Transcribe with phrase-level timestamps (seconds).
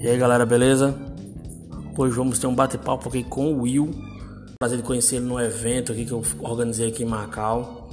[0.00, 0.96] E aí galera, beleza?
[1.96, 3.90] Hoje vamos ter um bate-papo aqui com o Will.
[4.56, 7.90] Prazer de conhecer ele no evento aqui que eu organizei aqui em Macau.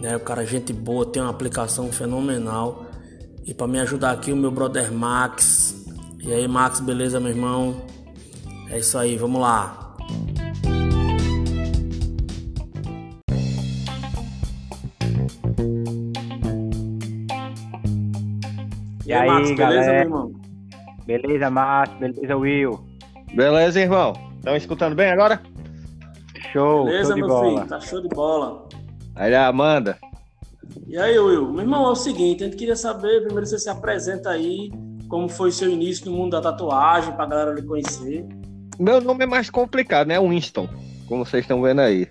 [0.00, 2.86] Né, o cara, é gente boa, tem uma aplicação fenomenal.
[3.44, 5.84] E para me ajudar aqui, o meu brother Max.
[6.22, 7.82] E aí, Max, beleza, meu irmão?
[8.70, 9.96] É isso aí, vamos lá.
[19.04, 19.92] E, aí, Max, beleza, galera?
[19.92, 20.41] meu irmão?
[21.06, 21.98] Beleza, Márcio?
[21.98, 22.80] Beleza, Will?
[23.34, 24.12] Beleza, irmão?
[24.36, 25.40] Estão escutando bem agora?
[26.52, 27.50] Show, Beleza, show de meu bola.
[27.56, 27.68] filho?
[27.68, 28.68] Tá show de bola.
[29.14, 29.98] Aí, Amanda.
[30.86, 31.50] E aí, Will?
[31.50, 34.70] Meu irmão, é o seguinte, a gente queria saber, primeiro você se apresenta aí,
[35.08, 38.26] como foi o seu início no mundo da tatuagem, pra galera lhe conhecer.
[38.78, 40.18] Meu nome é mais complicado, né?
[40.20, 40.68] Winston,
[41.06, 42.08] como vocês estão vendo aí.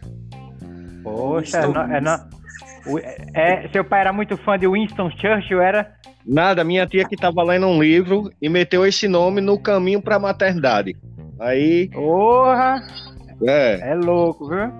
[1.04, 2.20] Poxa, Winston, é, não, é,
[3.72, 5.94] seu pai era muito fã de Winston Churchill, era?
[6.26, 10.20] Nada, minha tia que tava lendo um livro e meteu esse nome no caminho pra
[10.20, 10.96] maternidade.
[11.40, 11.90] Aí.
[11.90, 12.82] Porra!
[13.44, 13.92] É.
[13.92, 14.72] É louco, viu?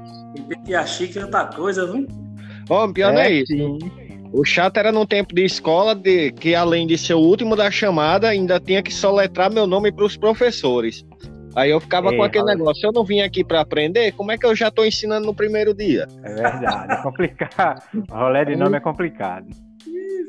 [0.48, 2.08] Tem que achar que é outra coisa, viu?
[2.70, 3.54] Ó, oh, pior é, não é isso.
[3.54, 3.80] Sim.
[4.34, 7.70] O chato era no tempo de escola, de, que além de ser o último da
[7.70, 11.04] chamada, ainda tinha que soletrar meu nome para os professores.
[11.56, 14.32] Aí eu ficava Ei, com aquele negócio, se eu não vim aqui para aprender, como
[14.32, 16.08] é que eu já tô ensinando no primeiro dia?
[16.24, 17.82] É verdade, é complicado.
[18.10, 19.48] O rolê de nome é complicado.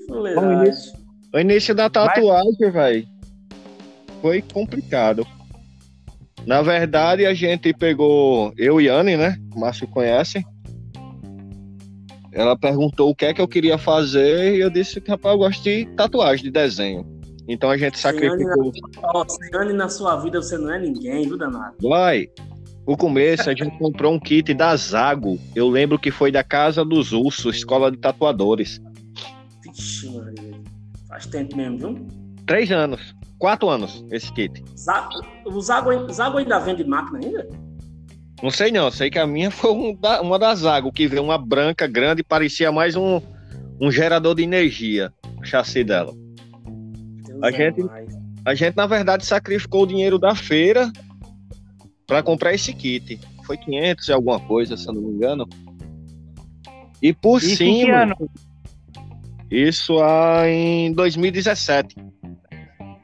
[0.09, 0.93] o, início,
[1.33, 2.73] o início da tatuagem, Mas...
[2.73, 3.07] velho,
[4.21, 5.27] foi complicado.
[6.47, 9.37] Na verdade, a gente pegou, eu e Anne, né?
[9.55, 10.45] O Márcio conhece.
[12.33, 15.39] Ela perguntou o que é que eu queria fazer e eu disse que, rapaz, eu
[15.39, 17.07] gosto de tatuagem, de desenho.
[17.49, 18.73] Então a gente sacrificou.
[19.29, 21.77] Sem Anne na sua vida você não é ninguém, viu, danado?
[21.83, 22.29] Vai.
[22.87, 25.39] O começo a gente comprou um kit da Zago.
[25.55, 28.81] Eu lembro que foi da Casa dos Ursos, Escola de Tatuadores.
[29.65, 30.09] Vixe.
[31.09, 32.07] Faz tempo mesmo, viu?
[32.47, 33.15] Três anos.
[33.39, 34.63] Quatro anos esse kit.
[34.77, 35.11] Zago,
[35.47, 37.49] o Zago, Zago ainda vende máquina ainda?
[38.43, 41.23] Não sei não, sei que a minha foi um da, uma das Zago, que veio
[41.23, 43.21] uma branca grande, parecia mais um,
[43.81, 46.13] um gerador de energia, o chassi dela.
[47.43, 47.83] A gente,
[48.45, 50.91] a gente, na verdade, sacrificou o dinheiro da feira
[52.07, 53.21] para comprar esse kit.
[53.45, 55.49] Foi 500 e alguma coisa, se eu não me engano.
[57.03, 58.17] E por e cima.
[59.51, 59.97] Isso
[60.47, 61.97] em 2017.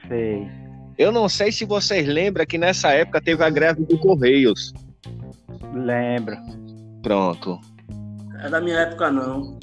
[0.09, 0.49] Sei.
[0.97, 4.73] Eu não sei se vocês lembram que nessa época teve a greve do Correios.
[5.75, 6.37] Lembro.
[7.03, 7.61] Pronto.
[8.41, 9.59] É da minha época, não.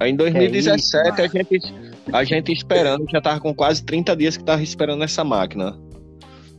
[0.00, 1.74] Em 2017 é a gente,
[2.12, 5.78] a gente esperando, já tava com quase 30 dias que tava esperando essa máquina.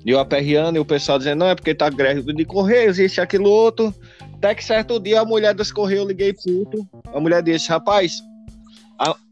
[0.06, 3.20] E eu aperreando e o pessoal dizendo, não, é porque tá greve de Correios, isso
[3.20, 3.94] e aquilo outro.
[4.36, 6.86] Até que certo dia a mulher dos Correios, eu liguei puto.
[7.14, 8.22] A mulher disse, rapaz,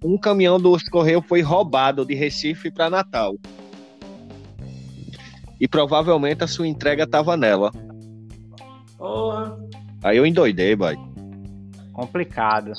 [0.03, 3.35] um caminhão dos Correios foi roubado de Recife para Natal
[5.59, 7.71] e provavelmente a sua entrega tava nela.
[8.97, 9.55] Porra.
[10.03, 10.97] Aí eu endoidei, boy.
[11.93, 12.73] Complicado.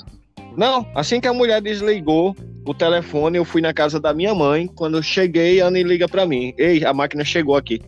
[0.57, 2.35] Não, assim que a mulher desligou
[2.65, 4.69] o telefone, eu fui na casa da minha mãe.
[4.69, 6.55] Quando eu cheguei, a Anne liga pra mim.
[6.57, 7.81] Ei, a máquina chegou aqui.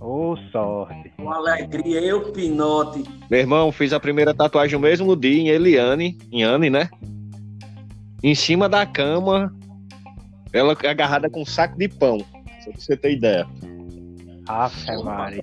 [0.00, 1.12] Ô, oh, sorte.
[1.16, 3.04] Com alegria, eu, Pinote.
[3.30, 6.88] Meu irmão, fiz a primeira tatuagem no mesmo dia em Eliane, em Anne, né?
[8.22, 9.54] Em cima da cama,
[10.52, 12.18] ela agarrada com um saco de pão.
[12.64, 13.46] Só pra você ter ideia.
[14.48, 15.42] Afe, Mari.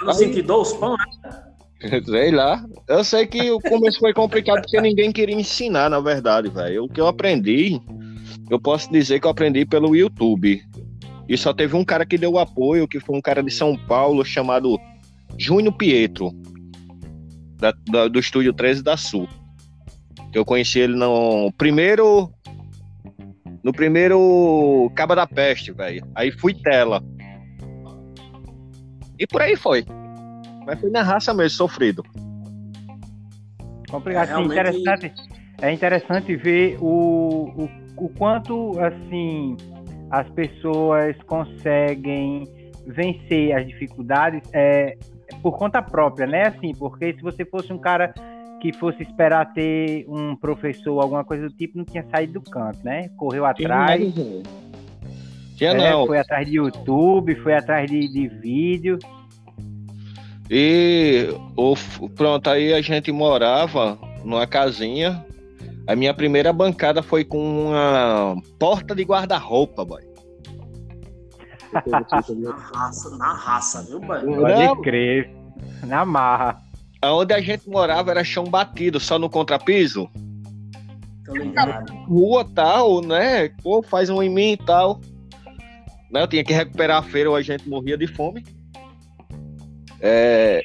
[0.00, 0.96] Eu senti os pão,
[2.04, 2.64] Sei lá.
[2.88, 6.84] Eu sei que o começo foi complicado porque ninguém queria ensinar, na verdade, velho.
[6.84, 7.80] O que eu aprendi,
[8.50, 10.62] eu posso dizer que eu aprendi pelo YouTube.
[11.28, 14.24] E só teve um cara que deu apoio, que foi um cara de São Paulo
[14.24, 14.78] chamado
[15.38, 16.32] Júnior Pietro,
[17.56, 19.28] da, da, do estúdio 13 da Sul.
[20.34, 22.30] Eu conheci ele no primeiro
[23.62, 26.06] no primeiro Caba da Peste, velho.
[26.14, 27.02] Aí fui tela.
[29.18, 29.84] E por aí foi.
[30.66, 32.04] Mas foi na raça mesmo, sofrido.
[33.90, 34.28] Complicado.
[34.28, 34.52] É, realmente...
[34.52, 35.12] interessante,
[35.60, 37.66] é interessante ver o,
[37.96, 39.56] o, o quanto, assim,
[40.10, 42.48] as pessoas conseguem
[42.86, 44.96] vencer as dificuldades é,
[45.42, 46.48] por conta própria, né?
[46.48, 48.12] Assim, porque se você fosse um cara
[48.60, 52.78] que fosse esperar ter um professor, alguma coisa do tipo, não tinha saído do canto,
[52.84, 53.08] né?
[53.16, 54.14] Correu atrás.
[55.56, 56.06] Tinha é, não.
[56.06, 58.98] Foi atrás de YouTube, foi atrás de, de vídeo.
[60.50, 61.74] E o,
[62.16, 65.24] pronto, aí a gente morava numa casinha.
[65.86, 70.02] A minha primeira bancada foi com uma porta de guarda-roupa, boy.
[72.36, 74.20] na raça, na raça, viu, boy?
[74.22, 75.30] Pode crer.
[75.86, 76.58] Na marra.
[77.02, 80.10] Onde a gente morava era chão batido, só no contrapiso.
[81.24, 81.92] Tô ligado.
[82.08, 83.50] Rua tal, né?
[83.62, 85.00] Pô, faz um em mim e tal.
[86.10, 86.22] né?
[86.22, 88.44] Eu tinha que recuperar a feira ou a gente morria de fome.
[90.00, 90.62] É...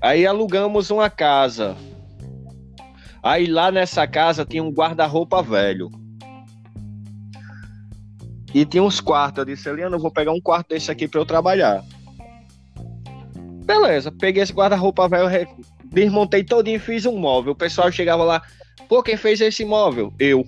[0.00, 1.76] Aí alugamos uma casa.
[3.22, 5.90] Aí lá nessa casa tinha um guarda-roupa velho.
[8.52, 9.38] E tinha uns quartos.
[9.38, 11.84] Eu disse, Eliana, eu vou pegar um quarto desse aqui para eu trabalhar.
[13.64, 15.48] Beleza, peguei esse guarda-roupa velho,
[15.84, 17.52] desmontei todinho e fiz um móvel.
[17.52, 18.42] O pessoal chegava lá,
[18.88, 20.12] pô, quem fez esse móvel?
[20.18, 20.44] Eu.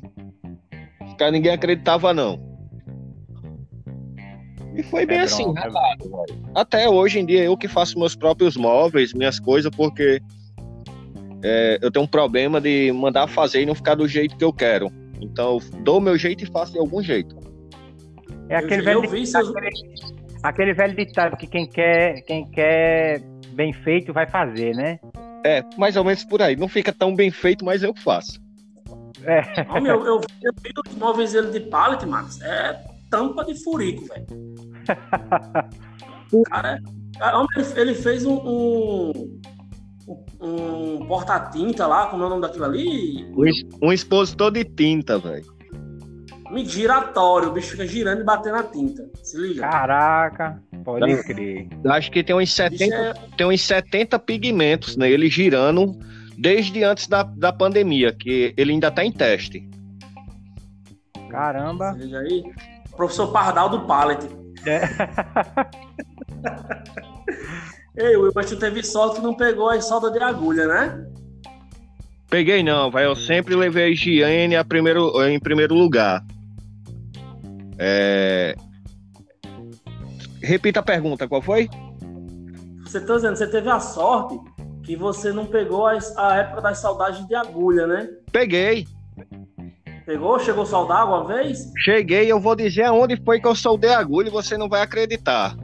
[1.16, 2.43] Cara, ninguém acreditava, não.
[4.74, 5.62] E foi bem é assim, né,
[6.54, 10.20] Até hoje em dia eu que faço meus próprios móveis, minhas coisas, porque
[11.42, 14.52] é, eu tenho um problema de mandar fazer e não ficar do jeito que eu
[14.52, 14.90] quero.
[15.20, 17.36] Então eu dou o meu jeito e faço de algum jeito.
[18.48, 19.94] É aquele eu, velho eu ditado, aquele,
[20.42, 23.20] aquele velho ditado que quem quer, quem quer
[23.52, 24.98] bem feito vai fazer, né?
[25.46, 26.56] É, mais ou menos por aí.
[26.56, 28.42] Não fica tão bem feito, mas eu faço.
[29.22, 29.40] É.
[29.70, 32.40] Homem, eu, eu, eu vi os móveis dele de pallet, Max.
[32.42, 34.26] É tampa de furico, velho.
[36.50, 36.80] cara,
[37.76, 39.40] ele fez um, um,
[40.40, 43.24] um porta-tinta lá, como é o nome daquilo ali?
[43.36, 45.54] Um, um expositor de tinta, velho.
[46.50, 49.08] Me giratório, o bicho fica girando e batendo a tinta.
[49.22, 49.62] Se liga.
[49.62, 51.68] Caraca, pode Não, crer.
[51.86, 53.14] Acho que tem uns 70, é...
[53.36, 55.98] tem uns 70 pigmentos nele girando
[56.36, 59.68] desde antes da, da pandemia, que ele ainda tá em teste.
[61.30, 61.92] Caramba.
[61.94, 62.44] Se liga aí.
[62.96, 64.28] Professor Pardal do Pallet.
[64.66, 64.88] É.
[67.96, 71.06] Ei, o Wilbert teve sorte que não pegou a solda de agulha, né?
[72.28, 73.06] Peguei não, vai.
[73.06, 76.24] Eu sempre levei a higiene a primeiro, em primeiro lugar.
[77.78, 78.56] É...
[80.42, 81.68] Repita a pergunta, qual foi?
[82.82, 84.38] Você tá dizendo, você teve a sorte
[84.82, 88.08] que você não pegou a, a época das saudades de agulha, né?
[88.32, 88.86] Peguei.
[90.06, 90.38] Pegou?
[90.38, 91.72] Chegou a soldar alguma vez?
[91.78, 94.82] Cheguei, eu vou dizer aonde foi que eu soldei a agulha e você não vai
[94.82, 95.56] acreditar.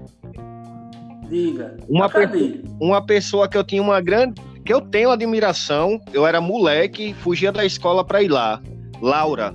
[1.29, 1.77] Diga.
[1.89, 4.41] Uma, pe uma pessoa que eu tinha uma grande.
[4.65, 8.61] que eu tenho admiração, eu era moleque, fugia da escola pra ir lá.
[9.01, 9.55] Laura,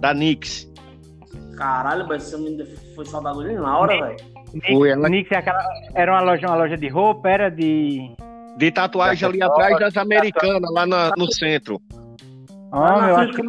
[0.00, 0.70] da Nix.
[1.56, 4.16] Caralho, mas você foi soldar agulha em Laura, velho.
[4.66, 5.08] Foi, ela...
[5.08, 5.62] Nix é aquela,
[5.94, 8.14] era uma loja, uma loja de roupa, era de.
[8.56, 11.80] De tatuagem ali atrás das americanas, lá no, no centro.
[12.76, 13.42] Ah, eu, acho que,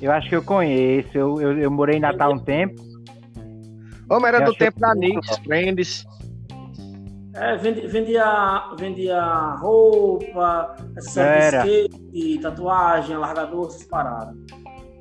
[0.00, 1.10] eu acho que eu conheço.
[1.12, 2.80] Eu, eu, eu morei em Natal um tempo.
[4.08, 6.06] Homem, era do tempo da Nix, Friends.
[7.34, 9.20] É, vendia, vendia,
[9.60, 14.36] roupa, skate, tatuagem, largador, essas paradas.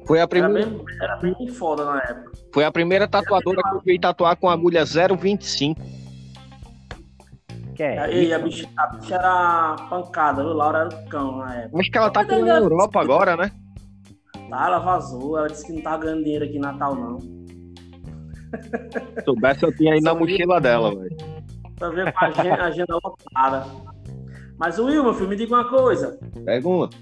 [0.07, 0.59] Foi a primeira.
[0.59, 2.31] Era bem, era bem foda na época.
[2.51, 5.79] Foi a primeira tatuadora que eu vi tatuar com agulha 025.
[7.79, 8.23] Que é?
[8.23, 10.51] E a bicha, a bicha era pancada, viu?
[10.51, 11.79] Laura era o cão na época.
[11.79, 13.53] Acho que ela tá aqui na Europa agora, né?
[14.49, 15.37] Tá, ela vazou.
[15.37, 17.19] Ela disse que não tá ganhando dinheiro aqui em Natal, não.
[17.19, 21.15] Se soubesse, eu tinha aí na mochila dela, velho.
[21.77, 23.65] Pra ver com a agenda, agenda lotada.
[24.57, 26.19] Mas, Will, meu filho, me diga uma coisa.
[26.43, 26.97] Pergunta.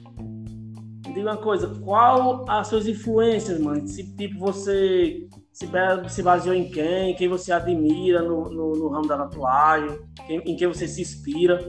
[1.07, 1.74] Me diga uma coisa.
[1.83, 3.88] Qual as suas influências, mano?
[3.88, 5.26] Se, tipo, você
[5.57, 5.68] se,
[6.09, 10.56] se baseou em quem, quem você admira no, no, no ramo da tatuagem, quem, em
[10.56, 11.59] quem você se inspira.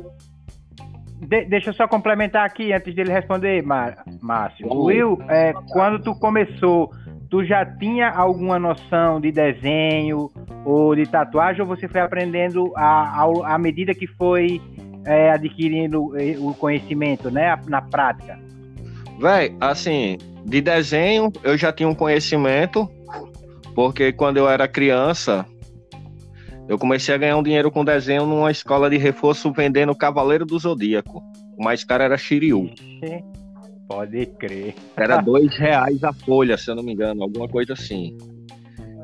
[1.20, 4.68] De, deixa eu só complementar aqui antes dele responder, Márcio.
[4.70, 6.92] Will, é, quando tu começou,
[7.30, 10.30] tu já tinha alguma noção de desenho
[10.66, 14.60] ou de tatuagem, ou você foi aprendendo à medida que foi
[15.06, 18.38] é, adquirindo é, o conhecimento, né, na prática?
[19.18, 22.88] Véi, assim, de desenho eu já tinha um conhecimento,
[23.78, 25.46] porque quando eu era criança,
[26.68, 30.58] eu comecei a ganhar um dinheiro com desenho numa escola de reforço vendendo Cavaleiro do
[30.58, 31.22] Zodíaco.
[31.56, 32.72] O mais caro era Shiryu.
[33.86, 34.74] Pode crer.
[34.96, 38.18] Era dois reais a folha, se eu não me engano, alguma coisa assim.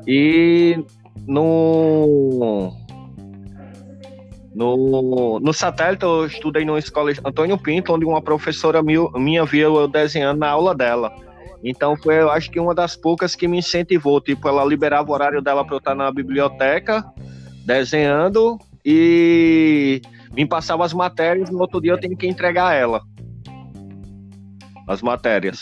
[0.05, 0.77] E
[1.25, 2.73] no
[4.53, 9.87] no, no satélite eu estudei numa escola Antônio Pinto, onde uma professora minha viu eu
[9.87, 11.13] desenhando na aula dela.
[11.65, 14.21] Então foi, eu acho que uma das poucas que me incentivou.
[14.21, 17.03] Tipo, ela liberava o horário dela para eu estar na biblioteca,
[17.65, 19.99] desenhando, e
[20.35, 23.01] me passava as matérias, no outro dia eu tenho que entregar ela.
[24.87, 25.57] As matérias.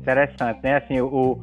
[0.00, 0.78] Interessante, né?
[0.78, 1.40] Assim, o,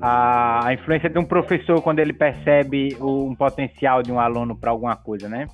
[0.00, 4.56] a, a influência de um professor quando ele percebe o, um potencial de um aluno
[4.56, 5.48] para alguma coisa, né?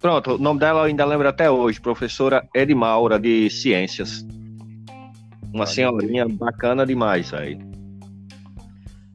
[0.00, 4.26] Pronto, o nome dela eu ainda lembro até hoje, professora Edmaura de Ciências.
[5.52, 7.58] Uma senhorinha bacana demais aí.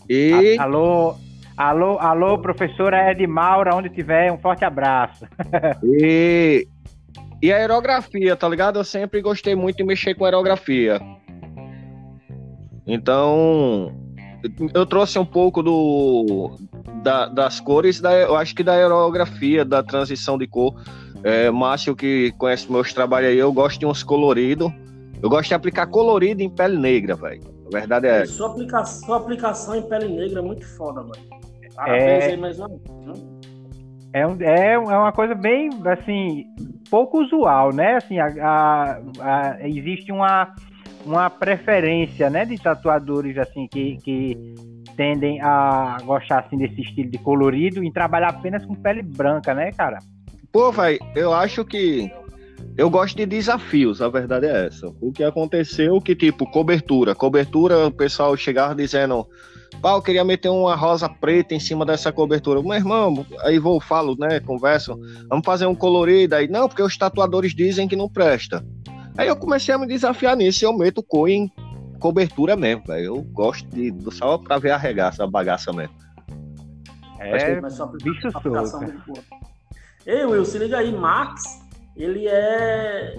[0.09, 0.57] E...
[0.59, 1.15] Alô,
[1.55, 5.25] alô, alô, professora Edmaura, onde tiver, um forte abraço.
[5.83, 6.67] e...
[7.41, 8.79] e a aerografia, tá ligado?
[8.79, 10.99] Eu sempre gostei muito de mexer com aerografia.
[12.85, 13.95] Então,
[14.73, 16.57] eu trouxe um pouco do
[17.01, 20.75] da, das cores, da, eu acho que da aerografia, da transição de cor.
[21.23, 24.71] É, Márcio, que conhece meus trabalhos aí, eu gosto de uns coloridos.
[25.21, 27.41] Eu gosto de aplicar colorido em pele negra, velho.
[27.67, 28.25] A verdade é.
[28.25, 31.41] Sua aplicação, sua aplicação em pele negra é muito foda, velho.
[31.75, 32.25] Parabéns é...
[32.27, 32.69] aí mais uma
[34.13, 36.45] É, um, é, é uma coisa bem, assim,
[36.89, 37.95] pouco usual, né?
[37.95, 40.53] Assim, a, a, a, existe uma,
[41.05, 44.37] uma preferência, né, de tatuadores, assim, que, que
[44.97, 49.71] tendem a gostar, assim, desse estilo de colorido e trabalhar apenas com pele branca, né,
[49.71, 49.99] cara?
[50.51, 52.11] Pô, vai, eu acho que
[52.77, 54.87] eu gosto de desafios, a verdade é essa.
[55.01, 57.13] O que aconteceu que, tipo, cobertura.
[57.13, 59.27] Cobertura, o pessoal chegava dizendo,
[59.81, 62.61] pá, eu queria meter uma rosa preta em cima dessa cobertura.
[62.61, 64.99] Meu irmão, aí vou, falo, né, converso,
[65.29, 66.35] vamos fazer um colorido.
[66.35, 68.65] Aí, não, porque os tatuadores dizem que não presta.
[69.17, 71.51] Aí eu comecei a me desafiar nisso e eu meto cor em
[71.99, 73.05] cobertura mesmo, velho.
[73.05, 75.95] Eu gosto de, só pra ver arregaça, a bagaça mesmo.
[77.19, 77.59] É,
[78.03, 78.93] bicho solto.
[80.07, 81.61] Ei, Will, se liga aí, Max
[81.95, 83.15] ele é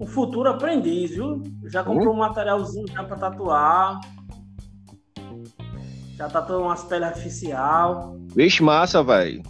[0.00, 1.42] um futuro aprendiz, viu?
[1.66, 4.00] Já comprou um materialzinho já para tatuar.
[6.16, 8.16] Já tatuou umas peles artificial.
[8.34, 9.42] Vixe, massa, velho.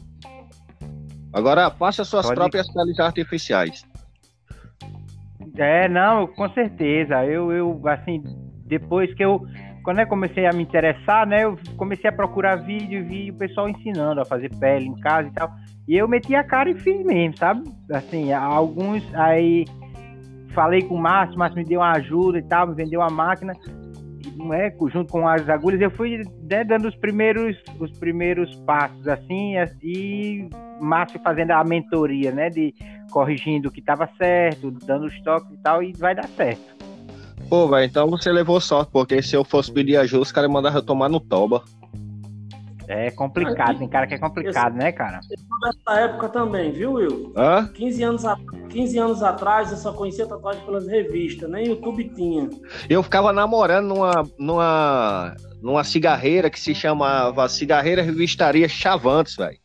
[1.33, 2.37] Agora faça suas Pode...
[2.37, 3.85] próprias peles artificiais.
[5.57, 7.25] É, não, com certeza.
[7.25, 8.23] Eu, eu, assim,
[8.67, 9.45] depois que eu,
[9.85, 13.35] quando eu comecei a me interessar, né, eu comecei a procurar vídeo e vi o
[13.35, 15.53] pessoal ensinando a fazer pele em casa e tal.
[15.87, 17.71] E eu meti a cara e fiz mesmo, sabe?
[17.93, 19.67] Assim, alguns aí
[20.55, 23.11] falei com o Márcio, o Márcio me deu uma ajuda e tal, me vendeu uma
[23.11, 23.53] máquina,
[24.37, 29.07] não é, junto com as agulhas, eu fui né, dando os primeiros, os primeiros passos
[29.07, 30.49] assim, e
[30.81, 32.73] Márcio fazendo a mentoria, né, de
[33.11, 36.84] corrigindo o que estava certo, dando os toques e tal, e vai dar certo.
[37.55, 40.81] Pô, velho, então você levou sorte, porque se eu fosse pedir ajuda, os caras mandavam
[40.81, 41.63] eu tomar no toba.
[42.89, 45.21] É complicado, tem cara que é complicado, né, cara?
[45.63, 47.33] Nessa época também, viu, Will?
[47.37, 47.69] Hã?
[47.73, 48.37] 15 anos, a...
[48.71, 52.51] 15 anos atrás eu só conhecia tatuagem pelas revistas, nem YouTube tinha.
[52.91, 59.61] Eu ficava namorando numa, numa, numa cigarreira que se chamava Cigarreira Revistaria Chavantes, velho.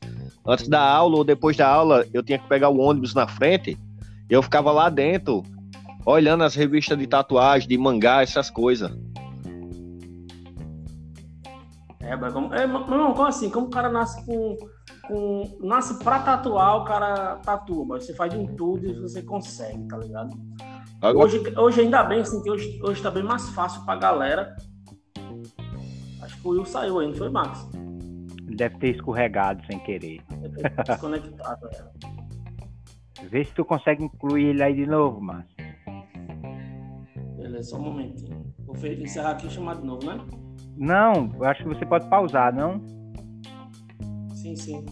[0.46, 3.80] Antes da aula ou depois da aula, eu tinha que pegar o ônibus na frente.
[4.30, 5.44] Eu ficava lá dentro,
[6.06, 8.92] olhando as revistas de tatuagem, de mangá, essas coisas.
[12.00, 13.50] É, mas como, é, meu irmão, como assim?
[13.50, 14.58] Como o cara nasce com,
[15.08, 15.58] com.
[15.62, 19.88] Nasce pra tatuar, o cara tatua, mas você faz de um tudo e você consegue,
[19.88, 20.36] tá ligado?
[21.02, 21.26] Agora...
[21.26, 24.56] Hoje, hoje ainda bem, assim, que hoje, hoje tá bem mais fácil pra galera.
[26.22, 27.68] Acho que o Will saiu aí, não foi, Max?
[28.56, 30.22] Deve ter escorregado sem querer.
[30.30, 32.10] Deve ter desconectado, é.
[33.30, 35.49] Vê se tu consegue incluir ele aí de novo, Márcio.
[37.60, 38.54] Beleza, só um momentinho.
[38.66, 40.18] Vou encerrar aqui e chamar de novo, né?
[40.78, 42.82] Não, eu acho que você pode pausar, não?
[44.34, 44.86] Sim, sim.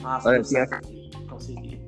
[0.00, 1.10] Nossa, Olha, consegui.
[1.28, 1.84] consegui.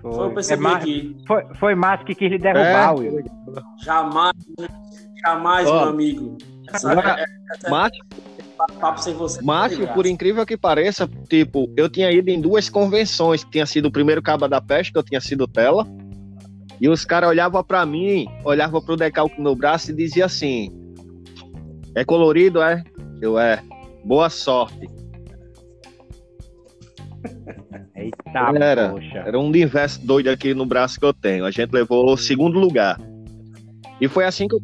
[0.00, 1.16] Foi, foi, é, aqui.
[1.26, 2.98] Foi, foi Márcio que quis lhe derrubar, é.
[2.98, 3.24] Will.
[3.82, 4.36] Jamais,
[5.24, 5.74] jamais, oh.
[5.74, 6.38] meu amigo.
[6.72, 8.04] Essa, Agora, essa, Márcio,
[8.66, 9.42] papo sem você.
[9.42, 13.86] Márcio, por incrível que pareça, tipo, eu tinha ido em duas convenções, que tinha sido
[13.86, 15.86] o primeiro Caba da Peste, que eu tinha sido tela,
[16.80, 20.70] e os caras olhavam para mim, olhavam pro decalque no braço e diziam assim:
[21.94, 22.82] É colorido, é?
[23.20, 23.62] Eu é.
[24.04, 24.88] Boa sorte.
[27.96, 29.18] Eita, era, poxa.
[29.18, 31.44] era um universo doido aqui no braço que eu tenho.
[31.44, 32.96] A gente levou o segundo lugar.
[34.00, 34.60] E foi assim que eu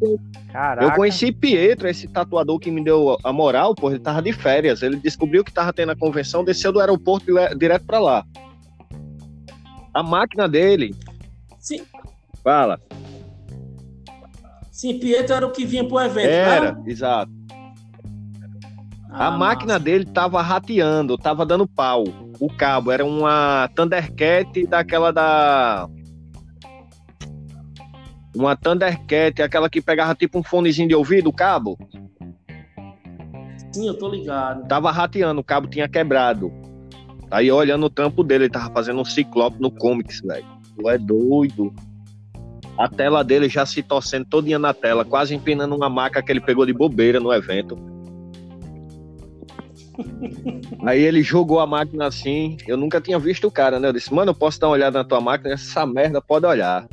[0.51, 0.87] Caraca.
[0.87, 4.81] Eu conheci Pietro, esse tatuador que me deu a moral, pô, ele tava de férias.
[4.81, 7.25] Ele descobriu que tava tendo a convenção, desceu do aeroporto
[7.57, 8.25] direto para lá.
[9.93, 10.95] A máquina dele.
[11.59, 11.81] Sim.
[12.41, 12.79] Fala.
[14.71, 16.27] Sim, Pietro era o que vinha pro evento.
[16.27, 16.87] Era, não?
[16.87, 17.31] exato.
[19.09, 19.85] Ah, a máquina nossa.
[19.85, 22.03] dele tava rateando, tava dando pau.
[22.39, 25.87] O cabo era uma Thundercat daquela da
[28.35, 31.77] uma Thundercat, aquela que pegava tipo um fonezinho de ouvido, o cabo.
[33.71, 34.67] Sim, eu tô ligado.
[34.67, 36.51] Tava rateando, o cabo tinha quebrado.
[37.31, 40.45] Aí olhando o trampo dele, ele tava fazendo um ciclope no comics, velho.
[40.77, 41.73] Tu é doido.
[42.77, 46.41] A tela dele já se torcendo todinha na tela, quase empinando uma maca que ele
[46.41, 47.77] pegou de bobeira no evento.
[50.85, 52.57] Aí ele jogou a máquina assim.
[52.67, 53.87] Eu nunca tinha visto o cara, né?
[53.87, 55.53] Eu disse, mano, eu posso dar uma olhada na tua máquina?
[55.53, 56.85] Essa merda pode olhar.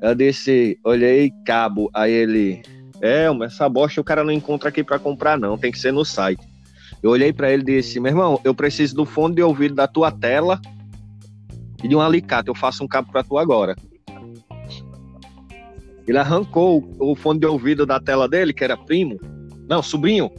[0.00, 2.62] Eu disse, olhei cabo, aí ele,
[3.00, 6.04] é, essa bosta o cara não encontra aqui para comprar não, tem que ser no
[6.04, 6.46] site.
[7.02, 9.86] Eu olhei para ele e disse: Meu irmão, eu preciso do fone de ouvido da
[9.86, 10.60] tua tela
[11.82, 12.48] e de um alicate.
[12.48, 13.76] Eu faço um cabo para tu agora.
[16.06, 19.18] Ele arrancou o fone de ouvido da tela dele, que era primo.
[19.68, 20.30] Não, sobrinho.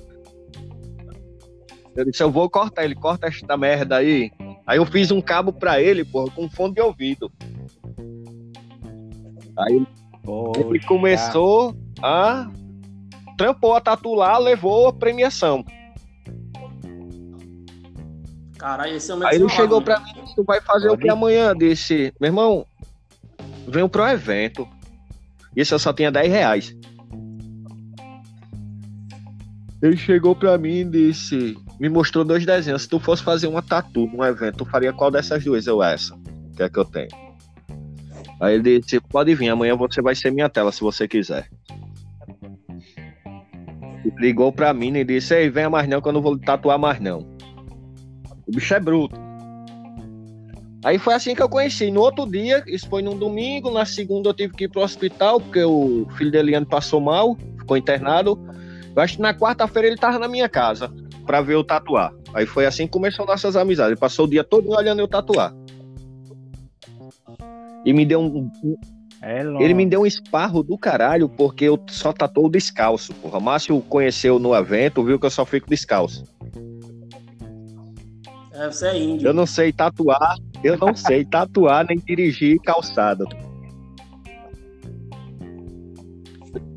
[1.95, 4.31] Eu disse: Eu vou cortar ele, corta esta merda aí.
[4.67, 7.31] Aí eu fiz um cabo para ele, porra, com fone de ouvido.
[9.59, 9.85] Aí
[10.23, 10.61] Poxa.
[10.61, 12.49] ele começou a.
[13.37, 15.63] Trampou a tatu lá, levou a premiação.
[18.57, 20.99] Caralho, esse é o Aí ele chegou pra mim, tu vai fazer Pode.
[20.99, 21.55] o que amanhã?
[21.55, 22.65] Disse, meu irmão,
[23.65, 24.67] venho pro evento.
[25.55, 26.75] Isso eu só tinha 10 reais.
[29.81, 32.81] Ele chegou pra mim e disse, me mostrou dois desenhos.
[32.81, 35.65] Se tu fosse fazer uma tatu num evento, tu faria qual dessas duas?
[35.65, 36.13] Eu, essa.
[36.57, 37.28] Que é que eu tenho.
[38.39, 41.49] Aí ele disse, pode vir, amanhã você vai ser minha tela, se você quiser.
[44.17, 46.99] Ligou pra mim e disse, ei, venha mais não, que eu não vou tatuar mais
[46.99, 47.19] não.
[48.47, 49.15] O bicho é bruto.
[50.83, 51.91] Aí foi assim que eu conheci.
[51.91, 55.41] No outro dia, isso foi num domingo, na segunda eu tive que ir pro hospital,
[55.41, 58.39] porque o filho de Eliane passou mal, ficou internado.
[58.95, 60.91] Eu acho que na quarta-feira ele tava na minha casa
[61.25, 62.13] para ver eu tatuar.
[62.33, 63.91] Aí foi assim que começou nossas amizades.
[63.91, 65.53] Ele passou o dia todo olhando eu tatuar.
[67.89, 68.51] E me deu um.
[69.19, 73.15] É ele me deu um esparro do caralho, porque eu só tatuou descalço.
[73.23, 76.23] O Márcio conheceu no evento, viu que eu só fico descalço.
[78.53, 79.27] É, você é índio.
[79.27, 83.25] Eu não sei tatuar, eu não sei tatuar nem dirigir calçada.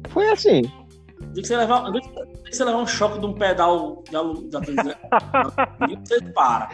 [0.08, 0.62] Foi assim.
[0.62, 4.48] Tem que você levar, que você levar um choque de um pedal de aluno.
[4.48, 6.70] você para.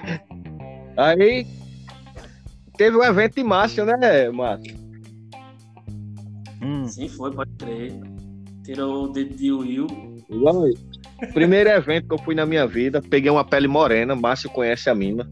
[0.96, 1.44] Aí
[2.78, 4.74] teve um evento de Márcio, né, Márcio?
[6.62, 6.86] Hum.
[6.86, 7.92] Sim, foi, pode crer.
[8.64, 9.86] Tirou o dedo de Will.
[11.34, 14.94] Primeiro evento que eu fui na minha vida, peguei uma pele morena, Márcio conhece a
[14.94, 15.28] mina.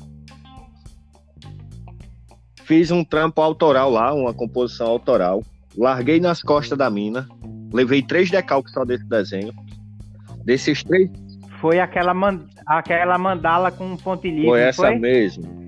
[2.64, 5.42] Fiz um trampo autoral lá, uma composição autoral.
[5.76, 7.28] Larguei nas costas da mina.
[7.72, 9.52] Levei três decalques só desse desenho.
[10.44, 11.08] Desses três.
[11.60, 12.40] Foi aquela, man...
[12.66, 14.46] aquela mandala com pontilhão.
[14.46, 14.98] Foi essa foi?
[14.98, 15.65] mesmo.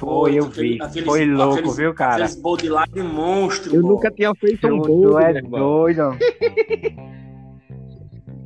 [0.00, 0.78] Foi, eu vi.
[0.80, 2.14] Aqueles, foi louco, aqueles, viu, cara?
[2.14, 3.76] Aqueles bodyline monstro.
[3.76, 3.88] Eu pô.
[3.88, 5.18] nunca tinha feito um bolo.
[5.18, 6.16] é doido.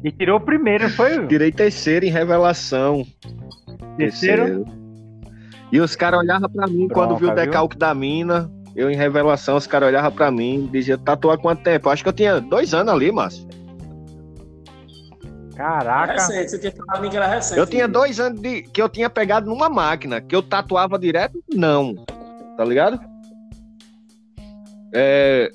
[0.02, 1.26] E tirou o primeiro, foi?
[1.26, 3.06] Tirei terceiro em revelação.
[3.96, 4.42] Terceiro?
[4.42, 4.64] terceiro.
[5.72, 7.80] E os caras olhavam pra mim Bronca, quando viu o decalque viu?
[7.80, 8.50] da mina.
[8.76, 11.88] Eu em revelação, os caras olhavam pra mim e diziam, tatuar quanto tempo?
[11.88, 13.48] Acho que eu tinha dois anos ali, Márcio.
[15.54, 16.12] Caraca.
[16.12, 17.58] É recente, você tinha falado mim que era recente.
[17.58, 21.42] Eu tinha dois anos de, que eu tinha pegado numa máquina, que eu tatuava direto,
[21.52, 21.94] não.
[22.56, 23.00] Tá ligado?
[24.92, 25.50] É,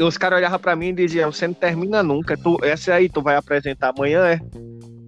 [0.00, 2.36] os caras olhavam pra mim e diziam, você não termina nunca.
[2.36, 4.40] Tu, essa aí tu vai apresentar amanhã, é?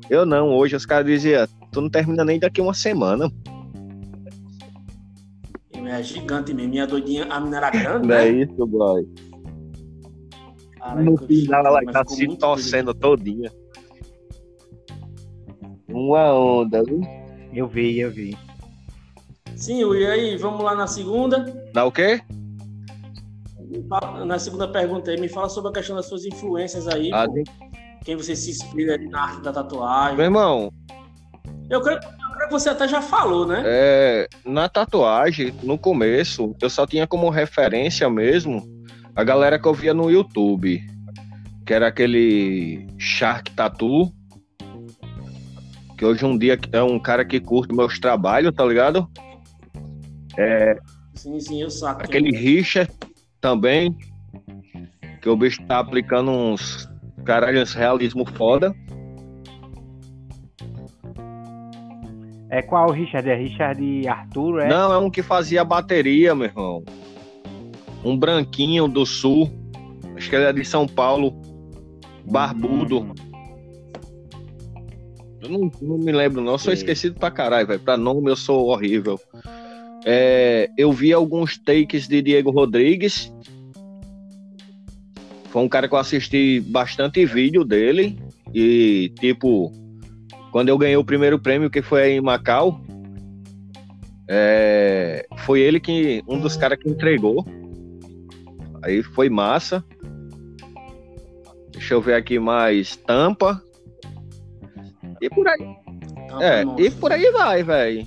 [0.09, 3.31] Eu não, hoje os caras diziam, tu não termina nem daqui uma semana.
[5.89, 8.29] É gigante mesmo, minha doidinha, a menina era grande, Não é né?
[8.29, 9.07] é isso, boy.
[10.97, 13.51] no final ela tá se torcendo todinha.
[15.97, 17.01] Uma onda, viu?
[17.55, 18.37] Eu vi, eu vi.
[19.57, 21.67] Sim, e aí, vamos lá na segunda?
[21.75, 22.21] Na o quê?
[24.27, 27.11] na segunda pergunta aí, me fala sobre a questão das suas influências aí.
[27.15, 27.27] Ah,
[28.05, 30.17] quem você se inspira na arte da tatuagem.
[30.17, 30.71] Meu irmão.
[31.71, 33.63] Eu creio, eu creio que você até já falou, né?
[33.65, 38.63] É, na tatuagem, no começo, eu só tinha como referência mesmo
[39.15, 40.79] a galera que eu via no YouTube.
[41.65, 44.13] Que era aquele Shark Tattoo.
[45.97, 49.09] Que hoje um dia é um cara que curte meus trabalhos, tá ligado?
[50.37, 50.77] É,
[51.15, 52.03] sim, sim, eu saco.
[52.03, 52.93] Aquele Richard
[53.41, 53.97] também.
[55.23, 56.89] Que o bicho tá aplicando uns
[57.25, 58.75] caralhos realismo foda.
[62.51, 63.29] É qual o Richard?
[63.29, 64.69] É Richard Arthur, é?
[64.69, 66.85] Não, é um que fazia bateria, meu irmão.
[68.05, 69.51] Um branquinho do sul.
[70.17, 71.35] Acho que ele é de São Paulo.
[72.25, 73.13] Barbudo.
[75.47, 76.53] Eu não, não, me lembro, não.
[76.53, 77.81] Eu sou esquecido pra caralho, velho.
[77.81, 79.19] Pra nome eu sou horrível.
[80.05, 83.33] É, eu vi alguns takes de Diego Rodrigues.
[85.51, 88.19] Foi um cara que eu assisti bastante vídeo dele.
[88.53, 89.73] E, tipo,
[90.51, 92.81] quando eu ganhei o primeiro prêmio, que foi em Macau,
[94.29, 96.23] é, foi ele que.
[96.29, 97.47] um dos caras que entregou.
[98.83, 99.85] Aí foi massa.
[101.71, 102.97] Deixa eu ver aqui mais.
[102.97, 103.63] Tampa.
[105.21, 105.77] E por aí.
[106.41, 108.07] é, e por aí vai, velho.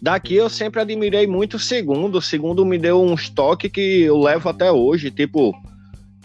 [0.00, 2.18] Daqui eu sempre admirei muito o segundo.
[2.18, 5.10] O segundo me deu um estoque que eu levo até hoje.
[5.10, 5.54] Tipo,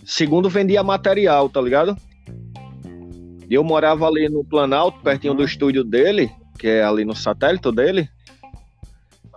[0.04, 1.96] segundo vendia material, tá ligado?
[3.50, 7.72] E eu morava ali no Planalto, pertinho do estúdio dele, que é ali no satélite
[7.72, 8.10] dele.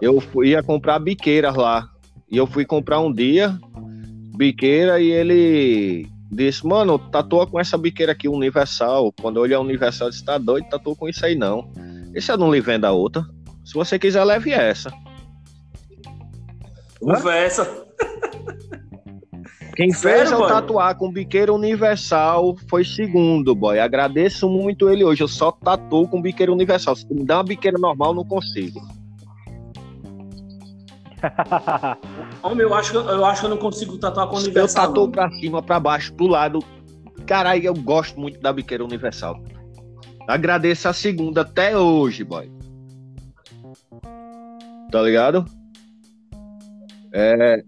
[0.01, 1.89] Eu fui, ia comprar biqueiras lá.
[2.31, 3.59] E eu fui comprar um dia,
[4.37, 9.13] biqueira, e ele disse, mano, tatua com essa biqueira aqui, Universal.
[9.21, 11.71] Quando eu olhei a Universal, eu disse, tá doido, tatua com isso aí não.
[12.19, 13.25] Se eu não lhe vendo a outra?
[13.65, 14.93] Se você quiser, leve essa.
[17.01, 17.87] Conversa.
[19.77, 20.49] Quem Sério, fez eu boy?
[20.49, 23.79] tatuar com biqueira universal foi segundo, boy.
[23.79, 25.23] Agradeço muito ele hoje.
[25.23, 26.95] Eu só tatuo com biqueira universal.
[26.97, 28.81] Se me dá uma biqueira normal, eu não consigo.
[32.43, 34.89] Homem, eu acho, que- eu acho que eu não consigo tatuar com o Eu universal.
[34.89, 35.11] tatuo não.
[35.11, 36.61] pra cima, pra baixo, pro lado.
[37.27, 39.43] Caralho, eu gosto muito da biqueira universal.
[40.27, 42.51] Agradeço a segunda até hoje, boy.
[44.91, 45.45] Tá ligado?
[47.13, 47.63] É,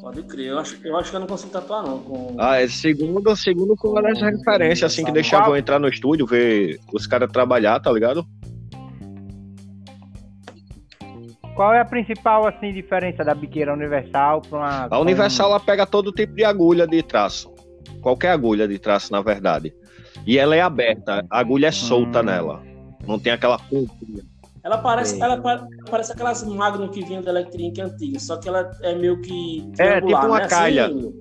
[0.00, 0.48] Pode crer.
[0.48, 1.98] Eu acho, eu acho que eu não consigo tatuar, não.
[1.98, 2.36] Com...
[2.38, 6.26] ah, é segundo, segundo com uma dessa referência, assim, que deixava eu entrar no estúdio,
[6.26, 8.26] ver os caras trabalhar, tá ligado?
[11.54, 15.86] Qual é a principal assim diferença da biqueira universal para uma A Universal ela pega
[15.86, 17.52] todo tipo de agulha de traço.
[18.00, 19.72] Qualquer agulha de traço, na verdade.
[20.26, 22.24] E ela é aberta, a agulha é solta Hum.
[22.24, 22.62] nela.
[23.06, 24.22] Não tem aquela pontinha.
[24.64, 28.70] Ela parece, ela pa- parece aquelas Magnum que vinham da Electrink antiga, só que ela
[28.82, 29.70] é meio que.
[29.78, 30.48] É, tipo uma né?
[30.48, 30.86] calha.
[30.86, 31.14] Assim,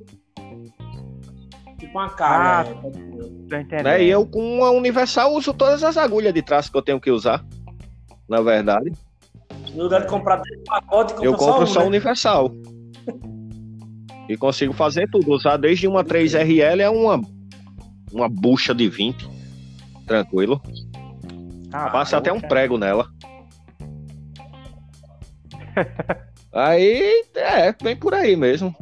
[1.77, 2.69] tipo uma calha.
[2.69, 3.31] Ah, é, pode crer.
[3.49, 3.83] Tô entendendo.
[3.83, 4.03] Né?
[4.03, 7.11] E eu com a Universal uso todas as agulhas de traço que eu tenho que
[7.11, 7.43] usar.
[8.29, 8.91] Na verdade.
[9.73, 11.87] No lugar de comprar dentro do pacote, compra eu compro só, só um, né?
[11.89, 12.51] Universal.
[14.27, 15.31] E consigo fazer tudo.
[15.31, 17.21] Usar desde uma 3RL a uma,
[18.11, 19.29] uma bucha de 20.
[20.07, 20.61] Tranquilo.
[21.71, 23.07] Ah, Passa até um prego nela.
[26.53, 28.73] aí, é, vem por aí mesmo.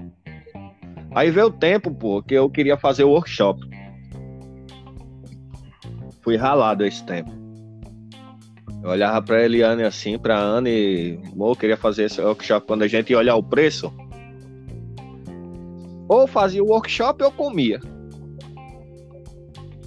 [1.13, 3.59] Aí veio o tempo, pô, que eu queria fazer o workshop.
[6.21, 7.40] Fui ralado esse tempo.
[8.83, 11.19] Eu olhava pra Eliane assim, pra Ana e.
[11.37, 12.65] Pô, eu queria fazer esse workshop.
[12.65, 13.93] Quando a gente ia olhar o preço,
[16.07, 17.79] ou fazia o workshop ou comia.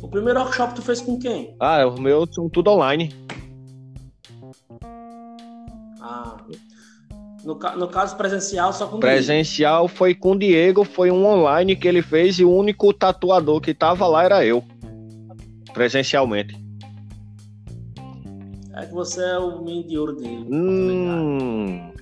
[0.01, 1.57] O primeiro workshop tu fez com quem?
[1.59, 3.13] Ah, os meus são tudo online.
[6.01, 6.37] Ah,
[7.45, 11.87] no, no caso presencial, só com Presencial foi com o Diego, foi um online que
[11.87, 14.65] ele fez e o único tatuador que tava lá era eu.
[15.73, 16.64] Presencialmente.
[18.77, 20.47] É que você é o menino de ouro dele.
[20.51, 21.93] Hum.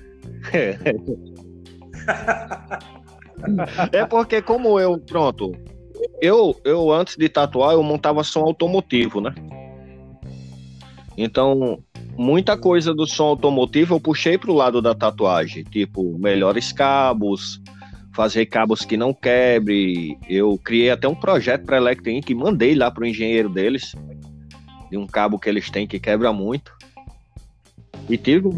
[3.93, 5.53] é porque como eu, pronto,
[6.21, 9.35] eu, eu antes de tatuar eu montava som automotivo, né?
[11.17, 11.83] Então,
[12.17, 17.61] muita coisa do som automotivo eu puxei pro lado da tatuagem, tipo, melhores cabos,
[18.15, 20.17] fazer cabos que não quebre.
[20.29, 23.95] Eu criei até um projeto para Electrink e mandei lá pro engenheiro deles,
[24.93, 26.71] de um cabo que eles têm que quebra muito.
[28.11, 28.53] E tive um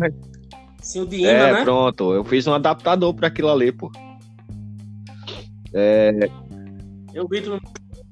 [0.82, 1.62] Sim, o de imã, é, né?
[1.62, 2.12] pronto.
[2.12, 3.90] Eu fiz um adaptador para aquilo ali, pô.
[7.14, 7.50] Eu vi tu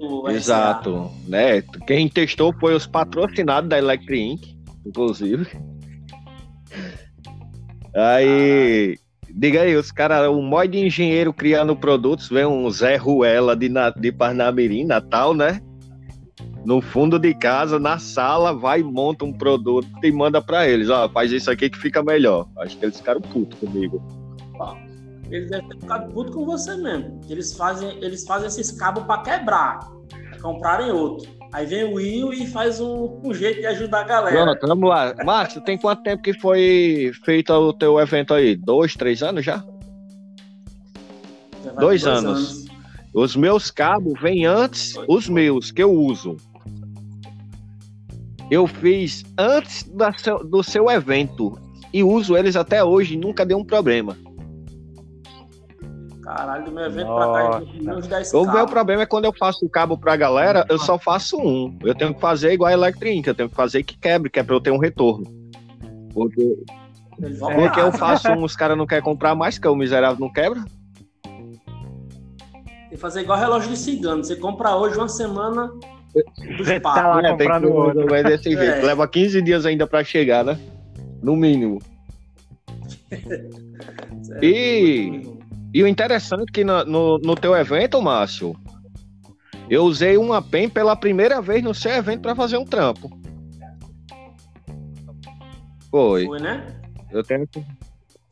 [0.00, 0.30] no.
[0.30, 1.62] Exato, né?
[1.86, 4.56] Quem testou foi os patrocinados da Electric Inc,
[4.86, 5.46] inclusive.
[7.94, 8.96] Aí,
[9.30, 13.68] diga aí, os caras, o mó de engenheiro criando produtos, vem um Zé Ruela de,
[13.68, 15.60] Na- de Parnamirim, Natal, né?
[16.64, 20.88] No fundo de casa, na sala, vai e monta um produto e manda pra eles.
[20.88, 22.46] Ó, faz isso aqui que fica melhor.
[22.58, 24.00] Acho que eles ficaram putos comigo.
[25.30, 27.20] Eles devem ter ficado puto com você mesmo.
[27.28, 29.80] Eles fazem, eles fazem esses cabos pra quebrar.
[30.10, 31.28] pra Comprarem outro.
[31.52, 34.44] Aí vem o Will e faz um, um jeito de ajudar a galera.
[34.44, 35.14] Pronto, vamos lá.
[35.24, 38.56] Márcio, tem quanto tempo que foi feito o teu evento aí?
[38.56, 39.64] Dois, três anos já?
[41.64, 42.64] Já vai dois por anos.
[43.14, 46.36] Os meus cabos vêm antes, os meus que eu uso.
[48.50, 51.58] Eu fiz antes da seu- do seu evento
[51.92, 54.16] e uso eles até hoje, nunca deu um problema.
[56.22, 57.58] Caralho, do meu evento pra cá, Nossa.
[57.58, 60.64] eu tenho uns 10 O meu problema é quando eu faço o cabo pra galera,
[60.68, 61.76] eu só faço um.
[61.82, 64.42] Eu tenho que fazer igual a Electrink, eu tenho que fazer que quebre, que é
[64.42, 65.26] pra eu ter um retorno.
[66.14, 66.58] Porque,
[67.54, 70.62] porque eu faço um, os caras não querem comprar mais, que o miserável não quebra.
[71.24, 74.22] Tem que fazer igual relógio de cigano.
[74.22, 75.72] Você compra hoje uma semana
[76.58, 78.00] Você tá lá É, tem que comprando outro.
[78.00, 78.62] resolver desse jeito.
[78.62, 78.82] É.
[78.82, 80.58] Leva 15 dias ainda pra chegar, né?
[81.22, 81.80] No mínimo.
[84.42, 85.22] E-
[85.74, 88.54] E o interessante é que no, no, no teu evento, Márcio,
[89.70, 93.10] eu usei uma PEN pela primeira vez no seu evento pra fazer um trampo.
[95.90, 96.26] Foi.
[96.26, 96.66] Foi, né?
[97.10, 97.64] Eu tenho que-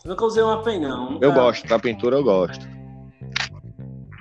[0.04, 1.12] Nunca usei uma pen, não.
[1.12, 2.66] Nunca- Eu gosto, da pintura eu gosto.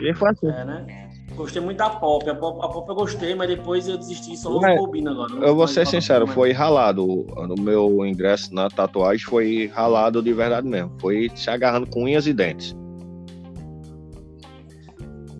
[0.01, 0.47] E foi assim.
[0.47, 1.08] É, né?
[1.39, 2.29] Gostei muito da pop.
[2.29, 5.33] A pop, a pop eu gostei, mas depois eu desisti só é, bobina agora.
[5.35, 7.25] Eu vou ser sincero, foi ralado.
[7.47, 10.91] No meu ingresso na tatuagem foi ralado de verdade mesmo.
[10.99, 12.75] Foi se agarrando com unhas e dentes.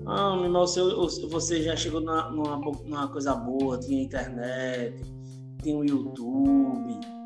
[0.06, 0.82] Ah, meu irmão, você,
[1.28, 5.04] você já chegou numa, numa coisa boa, tinha internet,
[5.62, 7.19] tem o YouTube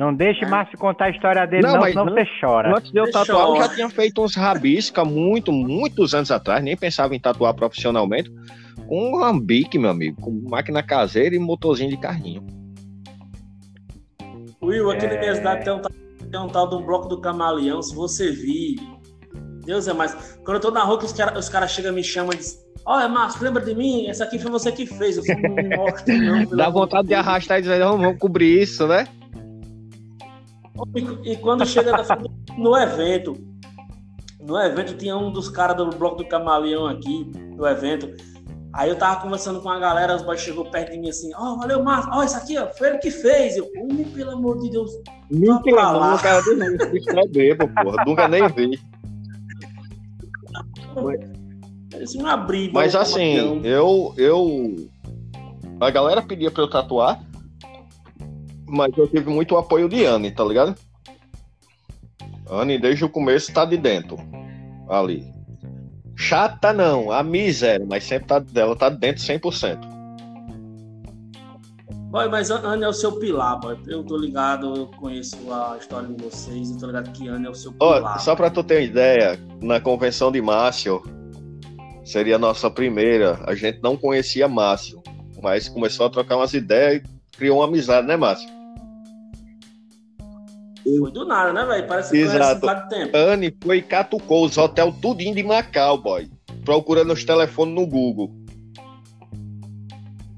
[0.00, 0.48] não deixe é.
[0.48, 2.74] Márcio contar a história dele, não, não senão não, você chora.
[2.74, 6.74] Antes de eu tatuar, eu já tinha feito uns rabisca muito, muitos anos atrás, nem
[6.74, 8.32] pensava em tatuar profissionalmente,
[8.88, 12.42] com um rambique, meu amigo, com máquina caseira e motorzinho de carrinho.
[14.62, 15.12] Will, aqui é...
[15.12, 18.32] na minha cidade tem um, tem um tal de um bloco do camaleão, se você
[18.32, 18.76] vir,
[19.66, 20.38] Deus é mais.
[20.42, 22.58] Quando eu tô na rua, que os caras cara chegam e me chamam e dizem,
[22.86, 24.06] Olha, Márcio, lembra de mim?
[24.06, 25.18] Essa aqui foi você que fez.
[25.18, 29.06] Eu fui, não, não, Dá vontade de arrastar e dizer, vamos cobrir isso, né?
[31.24, 31.92] E, quando chega
[32.56, 33.36] no evento,
[34.40, 38.10] no evento tinha um dos caras do bloco do Camaleão aqui, no evento.
[38.72, 41.54] Aí eu tava conversando com a galera, os boys chegou perto de mim assim, ó,
[41.54, 43.56] oh, valeu, Márcio, ó, oh, isso aqui, ó, foi ele que fez.
[43.56, 44.92] Eu, oh, pelo amor de Deus.
[45.30, 48.80] Mentira, não, o cara bicho é bebo, porra, nunca nem vi.
[51.90, 52.72] Parece uma briga.
[52.72, 54.76] Mas assim, eu, eu.
[55.80, 57.20] A galera pedia pra eu tatuar
[58.70, 60.74] mas eu tive muito apoio de Anne, tá ligado?
[62.48, 64.16] Anne, desde o começo, tá de dentro.
[64.88, 65.24] Ali.
[66.16, 70.00] Chata não, a miséria, mas sempre tá dela, tá de dentro 100%.
[72.10, 73.78] Boy, mas Anne é o seu pilar, boy.
[73.86, 77.50] Eu tô ligado, eu conheço a história de vocês, eu tô ligado que Anne é
[77.50, 78.16] o seu pilar.
[78.16, 81.02] Oh, só pra tu ter uma ideia, na convenção de Márcio,
[82.04, 85.00] seria a nossa primeira, a gente não conhecia Márcio,
[85.40, 88.59] mas começou a trocar umas ideias e criou uma amizade, né, Márcio?
[90.84, 91.86] Foi do nada, né, velho?
[91.86, 92.60] Parece que Exato.
[92.60, 93.16] conhece tempo.
[93.16, 96.28] Anne foi e catucou os hotéis tudinho de Macau, boy.
[96.64, 98.32] Procurando os telefones no Google.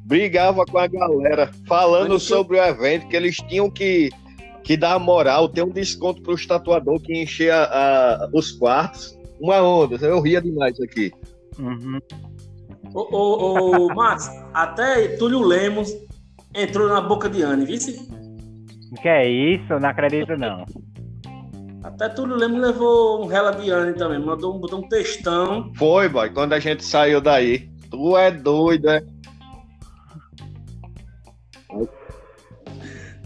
[0.05, 4.11] Brigava com a galera, falando sobre o evento, que eles tinham que,
[4.63, 9.17] que dar moral, ter um desconto para os tatuadores que encher a, a, os quartos.
[9.41, 11.13] Uma onda, eu ria demais aqui.
[11.59, 11.99] Uhum.
[12.95, 15.93] Ô, ô, ô Max, até Túlio Lemos
[16.55, 17.79] entrou na boca de Anne, viu?
[19.01, 19.79] Que é isso?
[19.79, 20.65] Não acredito, não.
[21.83, 25.73] Até Túlio Lemos levou um rela de também, mandou um, botou um textão.
[25.75, 27.71] Foi, boy, quando a gente saiu daí.
[27.91, 29.05] Tu é doido, é?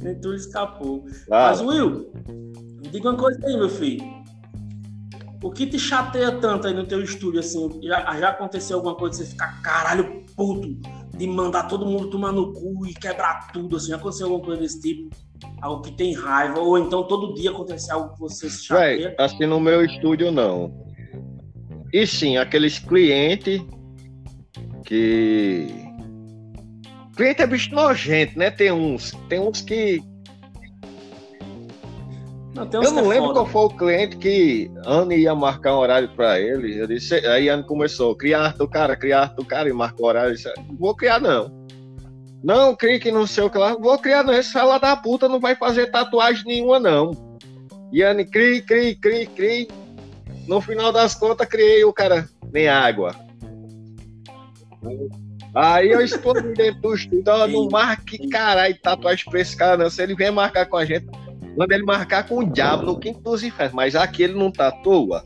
[0.00, 1.04] Nem tu escapou.
[1.30, 1.48] Ah.
[1.48, 4.04] Mas, Will, me diga uma coisa aí, meu filho.
[5.42, 7.80] O que te chateia tanto aí no teu estúdio, assim?
[7.82, 10.76] Já, já aconteceu alguma coisa de você ficar caralho puto
[11.16, 13.88] de mandar todo mundo tomar no cu e quebrar tudo, assim?
[13.88, 15.14] Já aconteceu alguma coisa desse tipo?
[15.60, 19.08] Algo que tem raiva, ou então todo dia acontece algo que você se chateia?
[19.08, 20.72] Véi, assim, no meu estúdio, não.
[21.92, 23.62] E sim, aqueles clientes
[24.84, 25.66] que...
[27.16, 28.50] Cliente é bicho nojento, né?
[28.50, 30.02] Tem uns, tem uns que...
[32.54, 33.34] Não, eu não é lembro foda.
[33.34, 36.78] qual foi o cliente que Anne ia marcar um horário para ele.
[36.78, 40.30] Eu disse, aí Anne começou, criar do cara, criar do cara e marcou horário.
[40.30, 41.65] Eu disse, vou criar não.
[42.42, 43.74] Não, crie que não sei o que lá.
[43.74, 44.32] Vou criar, não.
[44.32, 47.10] Esse fela da puta não vai fazer tatuagem nenhuma, não.
[47.92, 49.68] E Anne, crie, crie, crie, crie.
[50.46, 53.14] No final das contas, criei o cara, nem água.
[55.54, 57.24] Aí eu explodi dentro do estúdio.
[57.28, 59.90] Ó, não marque caralho tatuagem pra esse cara, não.
[59.90, 61.06] Se ele vier marcar com a gente,
[61.56, 63.74] manda ele marcar com o diabo no quinto dos infernos.
[63.74, 65.24] Mas aqui ele não tá à toa.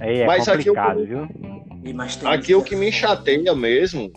[0.00, 1.28] Aí é Mas complicado, aqui, viu?
[2.26, 4.12] Aqui o que me chateia mesmo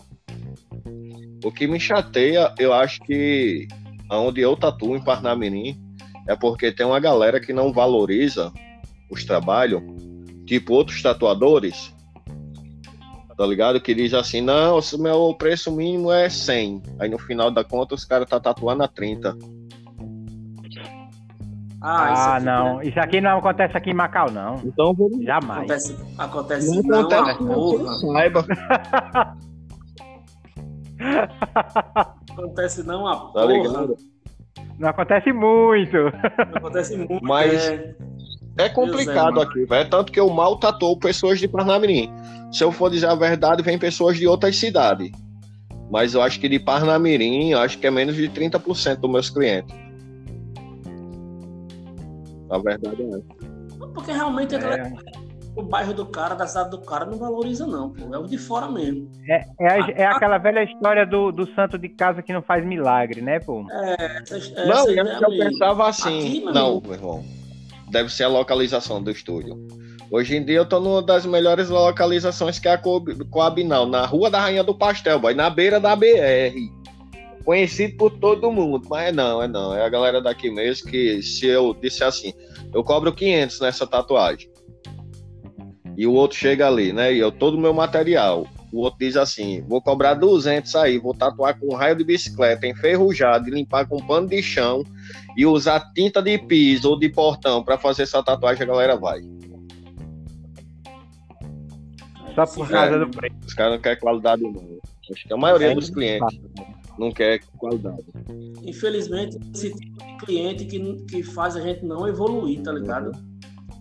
[1.44, 3.68] o que me chateia, eu acho que
[4.10, 5.78] onde eu tatuo em Parnamirim
[6.26, 8.52] é porque tem uma galera que não valoriza
[9.10, 9.82] os trabalhos,
[10.46, 11.94] tipo outros tatuadores,
[13.36, 13.80] tá ligado?
[13.80, 16.82] Que diz assim, não, o meu preço mínimo é 100.
[16.98, 19.36] Aí no final da conta os caras tá tatuando a 30.
[21.80, 22.82] Ah, ah não.
[22.82, 24.56] Isso aqui não acontece aqui em Macau, não.
[24.64, 25.22] Então vamos.
[25.24, 25.70] Jamais.
[25.70, 28.44] Acontece, acontece não, não, acontece, não, saiba.
[32.30, 33.46] acontece não a tá porra.
[33.46, 33.96] Ligado?
[34.78, 35.96] Não acontece muito.
[35.96, 37.20] Não acontece muito.
[37.22, 37.94] Mas é,
[38.58, 39.88] é complicado aqui, velho.
[39.88, 42.12] Tanto que eu mal tatuou pessoas de Parnamirim.
[42.52, 45.10] Se eu for dizer a verdade, vem pessoas de outras cidades.
[45.90, 49.30] Mas eu acho que de Parnamirim, eu acho que é menos de 30% dos meus
[49.30, 49.87] clientes.
[52.50, 53.88] A verdade é essa.
[53.94, 54.58] Porque realmente é.
[54.58, 58.14] Aquela o bairro do cara, da cidade do cara, não valoriza, não, pô.
[58.14, 59.10] É o de fora mesmo.
[59.28, 63.20] É, é, é aquela velha história do, do santo de casa que não faz milagre,
[63.20, 63.66] né, pô?
[63.70, 66.18] É, essa, não, essa eu, eu pensava assim.
[66.28, 67.24] Aqui, não, meu irmão.
[67.90, 69.56] Deve ser a localização do estúdio.
[70.10, 72.80] Hoje em dia eu tô numa das melhores localizações que é a
[73.30, 76.54] Coabinal, na Rua da Rainha do Pastel, boy, na beira da BR.
[77.48, 79.74] Conhecido por todo mundo, mas é não, é não.
[79.74, 82.34] É a galera daqui mesmo que se eu disser assim,
[82.74, 84.50] eu cobro 500 nessa tatuagem.
[85.96, 87.14] E o outro chega ali, né?
[87.14, 88.46] E eu todo o meu material.
[88.70, 93.48] O outro diz assim: vou cobrar 200 aí, vou tatuar com raio de bicicleta enferrujado
[93.48, 94.84] e limpar com pano de chão
[95.34, 99.22] e usar tinta de piso ou de portão para fazer essa tatuagem, a galera vai.
[102.34, 103.36] Só por causa do preço.
[103.46, 104.76] Os caras não querem qualidade, não.
[105.10, 106.38] Acho que a maioria é dos clientes
[106.98, 108.04] não quer qualidade.
[108.62, 113.12] Infelizmente, esse tipo de cliente que, que faz a gente não evoluir, tá ligado?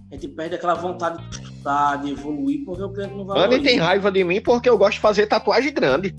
[0.10, 3.44] A gente perde aquela vontade de estudar, de evoluir, porque o cliente não vai.
[3.44, 6.16] Andy tem raiva de mim porque eu gosto de fazer tatuagem grande.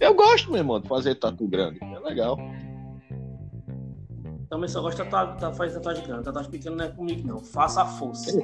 [0.00, 1.78] Eu gosto, meu irmão, de fazer tatu grande.
[1.80, 2.36] É legal.
[4.50, 5.10] Também só gosto de
[5.56, 6.24] fazer tatuagem grande.
[6.24, 7.38] Tatuagem pequena não é comigo, não.
[7.38, 8.36] Faça a força.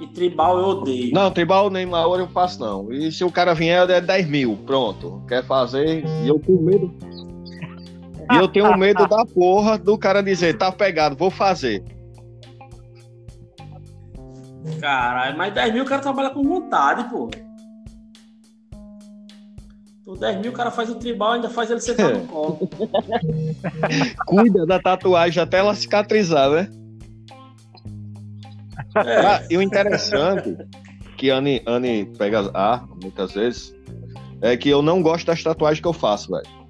[0.00, 1.12] E tribal eu odeio.
[1.12, 2.90] Não, tribal nem maior eu faço, não.
[2.90, 4.56] E se o cara vier, é 10 mil.
[4.64, 5.22] Pronto.
[5.28, 6.02] Quer fazer.
[6.24, 6.94] E eu tenho medo.
[8.32, 11.84] E eu tenho medo da porra do cara dizer, tá pegado, vou fazer.
[14.80, 17.28] Caralho, mas 10 mil o cara trabalha com vontade, pô.
[20.04, 22.58] Por 10 mil o cara faz o tribal e ainda faz ele sentar no colo.
[24.26, 26.79] Cuida da tatuagem até ela cicatrizar, né?
[28.96, 29.16] É.
[29.26, 30.56] Ah, e o interessante
[31.16, 33.74] que Anne, Anne pega A muitas vezes
[34.40, 36.60] é que eu não gosto das tatuagens que eu faço, velho.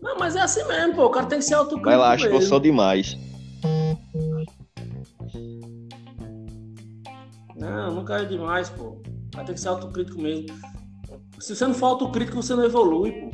[0.00, 1.06] Não, mas é assim mesmo, pô.
[1.06, 1.90] O cara tem que ser autocrítico.
[1.90, 3.16] Vai lá, acho que eu sou demais.
[7.56, 9.02] Não, nunca é demais, pô.
[9.34, 10.46] Vai ter que ser autocrítico mesmo.
[11.40, 13.30] Se você não for autocrítico, você não evolui, pô.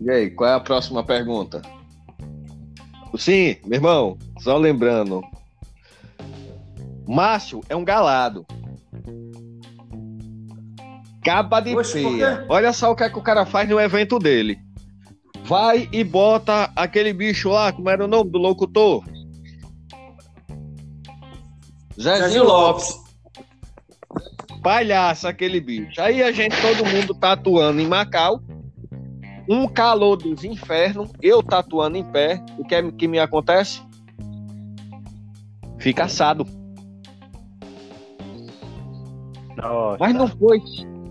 [0.00, 1.60] E aí, qual é a próxima pergunta?
[3.16, 5.22] Sim, meu irmão, só lembrando.
[7.06, 8.46] Márcio é um galado.
[11.24, 12.44] Caba de Oxe, feia.
[12.48, 14.58] Olha só o que, é que o cara faz no evento dele.
[15.44, 19.04] Vai e bota aquele bicho lá, como era o nome do locutor?
[22.00, 22.88] Zezinho Lopes.
[22.88, 23.02] Lopes.
[24.62, 26.00] Palhaço aquele bicho.
[26.00, 28.40] Aí a gente, todo mundo tatuando em Macau
[29.48, 33.82] um calor dos infernos, eu tatuando em pé, o que, é, que me acontece?
[35.78, 36.46] Fica assado.
[39.56, 39.96] Nossa.
[40.00, 40.60] Mas não foi,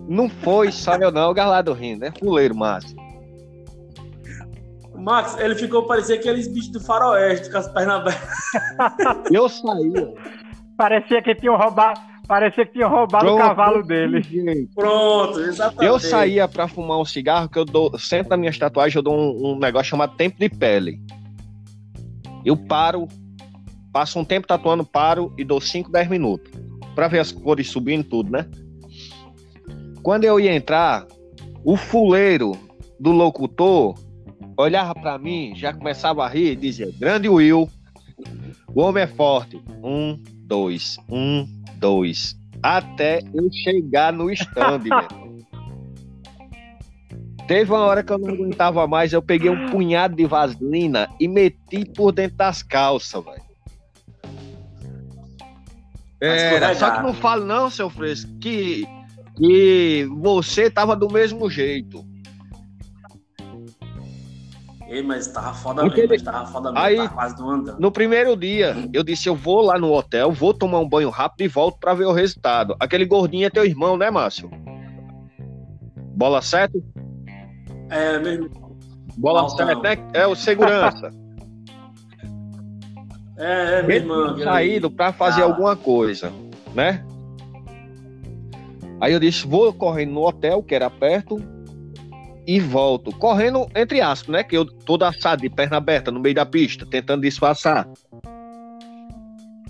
[0.08, 2.96] não foi só eu não, o galado rindo, é fuleiro, Márcio.
[4.94, 9.30] Max, ele ficou parecer aqueles bichos do faroeste com as pernas abertas.
[9.32, 10.14] Eu saía.
[10.76, 14.66] Parecia que tinham roubado Parecia que tinha roubado Pronto, o cavalo dele.
[14.74, 15.84] Pronto, exatamente.
[15.84, 17.98] Eu saía pra fumar um cigarro, que eu dou.
[17.98, 20.98] Sempre na minha tatuagem eu dou um, um negócio chamado tempo de pele.
[22.42, 23.06] Eu paro,
[23.92, 26.50] passo um tempo tatuando, paro e dou 5, 10 minutos.
[26.94, 28.48] Pra ver as cores subindo tudo, né?
[30.02, 31.06] Quando eu ia entrar,
[31.62, 32.52] o fuleiro
[32.98, 33.94] do locutor
[34.56, 37.68] olhava para mim, já começava a rir e dizia: Grande Will,
[38.74, 39.60] o homem é forte.
[39.82, 42.36] Um, dois, um, dois.
[42.62, 44.84] Até eu chegar no stand,
[47.46, 51.26] Teve uma hora que eu não aguentava mais, eu peguei um punhado de vaselina e
[51.26, 53.42] meti por dentro das calças, velho.
[56.20, 58.86] É, só que não falo não, seu Fresco, que,
[59.36, 62.06] que você tava do mesmo jeito.
[64.92, 67.80] Ei, mas tava foda mesmo, mas tava foda mesmo, aí, tava quase do andando.
[67.80, 71.40] No primeiro dia, eu disse, eu vou lá no hotel, vou tomar um banho rápido
[71.40, 72.76] e volto pra ver o resultado.
[72.78, 74.50] Aquele gordinho é teu irmão, né, Márcio?
[76.14, 76.84] Bola certo?
[77.88, 78.50] É, mesmo.
[79.16, 79.96] Bola certo, né?
[80.12, 81.10] É o segurança.
[83.38, 84.38] é, é, meu irmão.
[84.40, 85.46] saído pra fazer ah.
[85.46, 86.30] alguma coisa,
[86.74, 87.02] né?
[89.00, 91.42] Aí eu disse, vou correndo no hotel, que era perto,
[92.46, 94.44] e volto, correndo entre aspas, né?
[94.44, 97.88] Que eu todo assado, de perna aberta, no meio da pista, tentando disfarçar.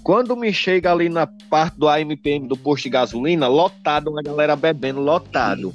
[0.02, 4.56] Quando me chega ali na parte do AMPM do posto de gasolina, lotado, uma galera
[4.56, 5.72] bebendo, lotado.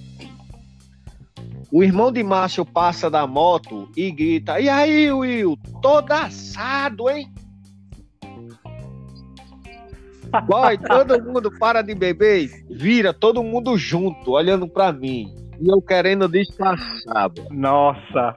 [1.71, 5.57] O irmão de Márcio passa da moto e grita: E aí, Will?
[5.81, 7.31] Todo assado, hein?
[10.45, 15.33] Boy, todo mundo para de beber, vira todo mundo junto, olhando para mim.
[15.59, 17.31] E eu querendo disfarçar.
[17.51, 18.35] Nossa.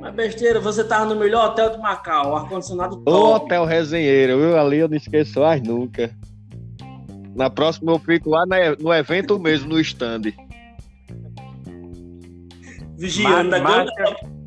[0.00, 3.10] Mas besteira, você tava no melhor hotel de Macau, ar-condicionado top.
[3.10, 4.58] O hotel resenheiro, viu?
[4.58, 6.10] Ali eu não esqueço mais nunca.
[7.34, 8.44] Na próxima eu fico lá
[8.78, 10.22] no evento mesmo, no stand.
[12.98, 13.50] Vigiando.
[13.62, 13.88] Mas,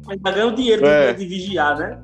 [0.09, 1.13] Ainda ganha o dinheiro É.
[1.13, 2.01] de, de vigiar, né?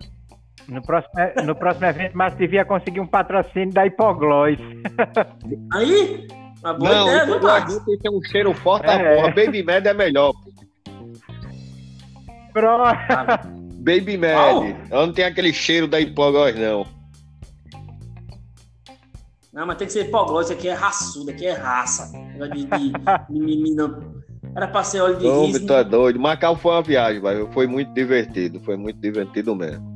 [0.67, 1.13] No próximo,
[1.43, 4.57] no próximo evento, Márcio devia conseguir um patrocínio da Hipoglós.
[5.73, 6.27] Aí,
[6.65, 7.81] uma boa Não, ideia, o viu, Max?
[8.01, 9.15] Tem um cheiro forte É.
[9.15, 9.29] porra.
[9.31, 10.33] Baby Med é melhor.
[12.53, 12.97] Pronto.
[13.79, 14.75] Baby Med.
[14.89, 16.85] Não tem aquele cheiro da hipogós, não.
[19.53, 22.11] Não, mas tem que ser hipoglose, aqui é raçudo, aqui é raça.
[22.51, 24.15] De, de não.
[24.53, 25.65] Era pra ser óleo de Ô, riso.
[25.65, 26.19] tu é doido.
[26.19, 27.45] Macau foi uma viagem, vai.
[27.51, 28.59] Foi muito divertido.
[28.61, 29.95] Foi muito divertido mesmo.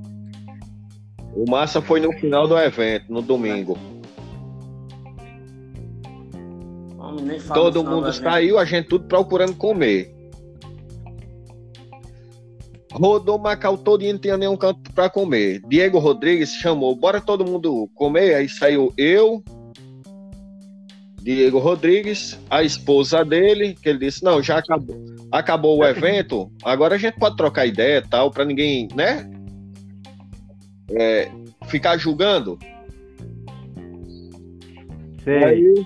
[1.36, 3.78] O massa foi no final do evento, no domingo.
[7.10, 8.24] Homem, nem fala Todo mundo do evento.
[8.24, 10.16] saiu, a gente tudo procurando comer.
[12.91, 15.62] Rodou Macau todo e não tinha nenhum canto pra comer.
[15.68, 18.36] Diego Rodrigues chamou, bora todo mundo comer.
[18.36, 19.43] Aí saiu eu,
[21.22, 24.95] Diego Rodrigues, a esposa dele, que ele disse: Não, já acabou,
[25.32, 29.30] acabou o evento, agora a gente pode trocar ideia e tal, pra ninguém, né?
[30.91, 31.30] É,
[31.68, 32.57] ficar julgando.
[35.24, 35.43] Sei.
[35.43, 35.86] Aí,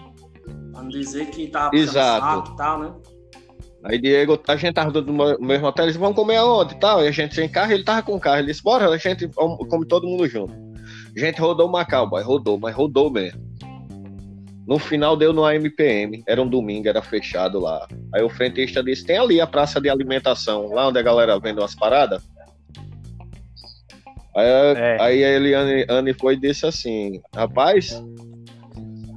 [0.74, 2.26] Pra não dizer que tava Exato.
[2.26, 2.94] saco e tal, né?
[3.86, 7.04] Aí Diego, a gente tava no mo- mesmo hotel, eles vão comer aonde e tal.
[7.04, 8.40] E a gente sem carro, ele tava com carro.
[8.40, 10.54] Ele disse, bora, a gente come come todo mundo junto.
[11.16, 13.40] A gente rodou Macau, boy, rodou, mas rodou mesmo.
[14.66, 17.86] No final deu no AMPM, era um domingo, era fechado lá.
[18.16, 21.60] Aí o frentista disse, tem ali a praça de alimentação, lá onde a galera vende
[21.60, 22.24] umas paradas.
[24.36, 24.98] Aí, É.
[25.02, 28.02] aí a Eliane Anne foi e disse assim, rapaz,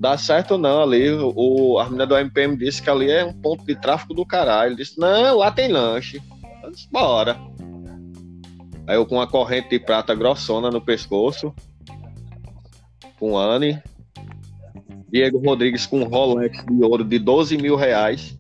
[0.01, 1.11] dá certo não ali.
[1.11, 4.70] O, a menina do MPM disse que ali é um ponto de tráfico do caralho.
[4.70, 6.20] Ele disse, não, lá tem lanche.
[6.62, 7.36] Eu disse, bora.
[8.86, 11.55] Aí eu com uma corrente de prata grossona no pescoço.
[13.18, 13.82] Com Anne.
[15.11, 18.38] Diego Rodrigues com um Rolex de ouro de 12 mil reais.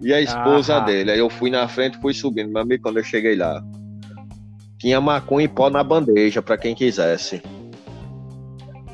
[0.00, 0.80] E a esposa Ah.
[0.80, 1.10] dele.
[1.12, 2.50] Aí eu fui na frente, fui subindo.
[2.50, 3.62] Meu amigo, quando eu cheguei lá,
[4.78, 7.42] tinha maconha e pó na bandeja, pra quem quisesse.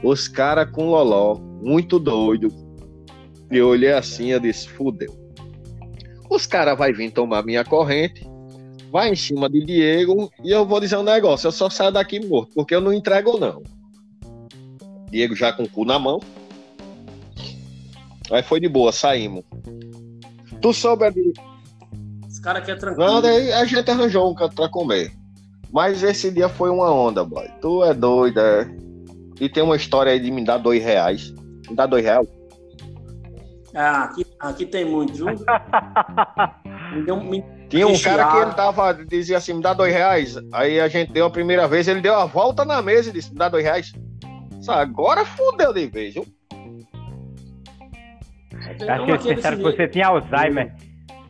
[0.02, 2.48] Os caras com loló, muito doido.
[3.50, 5.14] E eu olhei assim, eu disse, fudeu.
[6.28, 8.26] Os caras vai vir tomar minha corrente,
[8.90, 12.24] vai em cima de Diego, e eu vou dizer um negócio, eu só saio daqui
[12.24, 13.62] morto, porque eu não entrego não.
[15.10, 16.20] Diego já com o cu na mão.
[18.30, 19.44] Aí foi de boa, saímos.
[20.62, 21.32] Tu soube de...
[22.28, 23.10] Esse cara aqui é tranquilo.
[23.10, 25.12] Não, daí a gente arranjou um canto pra comer.
[25.72, 27.48] Mas esse dia foi uma onda, boy.
[27.60, 28.89] Tu é doido, é.
[29.40, 31.32] E tem uma história aí de me dar dois reais.
[31.68, 32.28] Me dá dois reais?
[33.74, 35.26] Ah, aqui, aqui tem muito, viu?
[36.92, 37.44] Me deu, me...
[37.68, 40.36] Tinha um cara que ele tava, dizia assim, me dá dois reais.
[40.52, 43.30] Aí a gente deu a primeira vez, ele deu a volta na mesa e disse,
[43.30, 43.92] me dá dois reais.
[44.60, 46.26] Sabe, agora fudeu de vez, viu?
[48.88, 50.74] Acho um que eles pensaram que você tinha Alzheimer.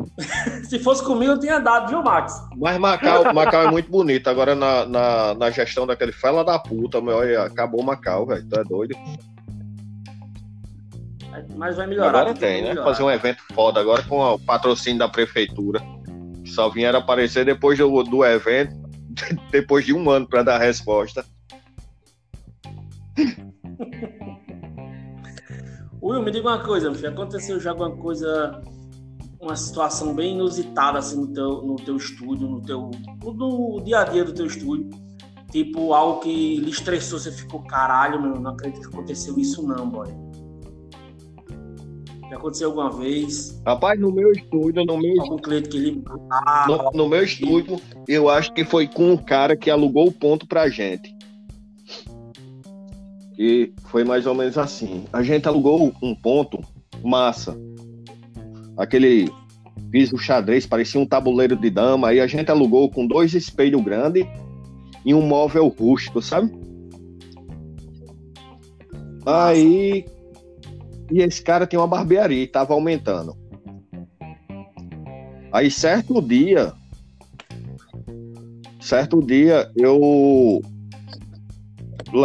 [0.69, 2.43] Se fosse comigo, eu tinha dado, viu, Max?
[2.57, 4.29] Mas Macau, Macau é muito bonito.
[4.29, 8.47] Agora na, na, na gestão daquele fela da puta, meu, olha, acabou Macau, velho.
[8.49, 8.97] Tu é doido.
[11.57, 12.09] Mas vai melhorar.
[12.09, 12.75] Agora tem, né?
[12.75, 15.81] Fazer um evento foda agora com o patrocínio da prefeitura.
[16.47, 18.75] Só vieram aparecer depois do, do evento,
[19.51, 21.25] depois de um ano para dar a resposta.
[26.03, 27.11] Will, me diga uma coisa, meu filho.
[27.11, 28.63] Aconteceu já alguma coisa,
[29.41, 32.91] uma situação bem inusitada assim no teu, no teu estúdio, no teu.
[33.25, 34.91] No, dia a dia do teu estúdio?
[35.51, 39.89] Tipo, algo que lhe estressou, você ficou, caralho, meu, não acredito que aconteceu isso não,
[39.89, 40.09] boy.
[42.31, 43.61] Já aconteceu alguma vez?
[43.67, 46.05] Rapaz, no meu estúdio, no meu, Algum cliente que lhe.
[46.31, 50.13] Ah, no, no meu estúdio, eu acho que foi com um cara que alugou o
[50.13, 51.13] ponto pra gente.
[53.37, 55.05] E foi mais ou menos assim.
[55.13, 56.61] A gente alugou um ponto
[57.03, 57.59] massa.
[58.81, 59.31] Aquele
[59.91, 62.09] piso xadrez, parecia um tabuleiro de dama.
[62.09, 64.27] Aí a gente alugou com dois espelhos grandes
[65.05, 66.51] e um móvel rústico, sabe?
[69.27, 70.07] Aí.
[71.13, 73.37] E esse cara tinha uma barbearia e tava aumentando.
[75.53, 76.73] Aí certo dia.
[78.81, 80.63] Certo dia eu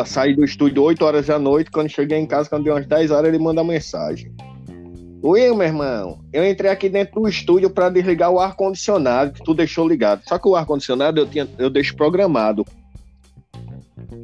[0.06, 1.70] saí do estúdio 8 horas da noite.
[1.70, 4.34] Quando cheguei em casa, quando deu umas 10 horas, ele manda mensagem.
[5.28, 9.56] Will, meu irmão, eu entrei aqui dentro do estúdio para desligar o ar-condicionado que tu
[9.56, 10.22] deixou ligado.
[10.28, 12.64] Só que o ar-condicionado eu, tinha, eu deixo programado.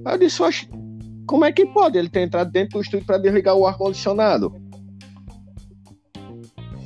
[0.06, 0.70] Aí eu disse, "Oxe,
[1.26, 4.54] como é que pode ele ter entrado dentro do estúdio para desligar o ar-condicionado?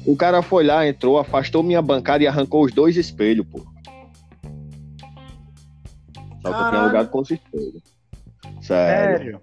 [0.05, 3.65] O cara foi lá, entrou, afastou minha bancada e arrancou os dois espelhos, pô.
[6.41, 7.83] Só que eu tinha alugado com os espelhos.
[8.61, 9.17] Sério.
[9.17, 9.41] Sério.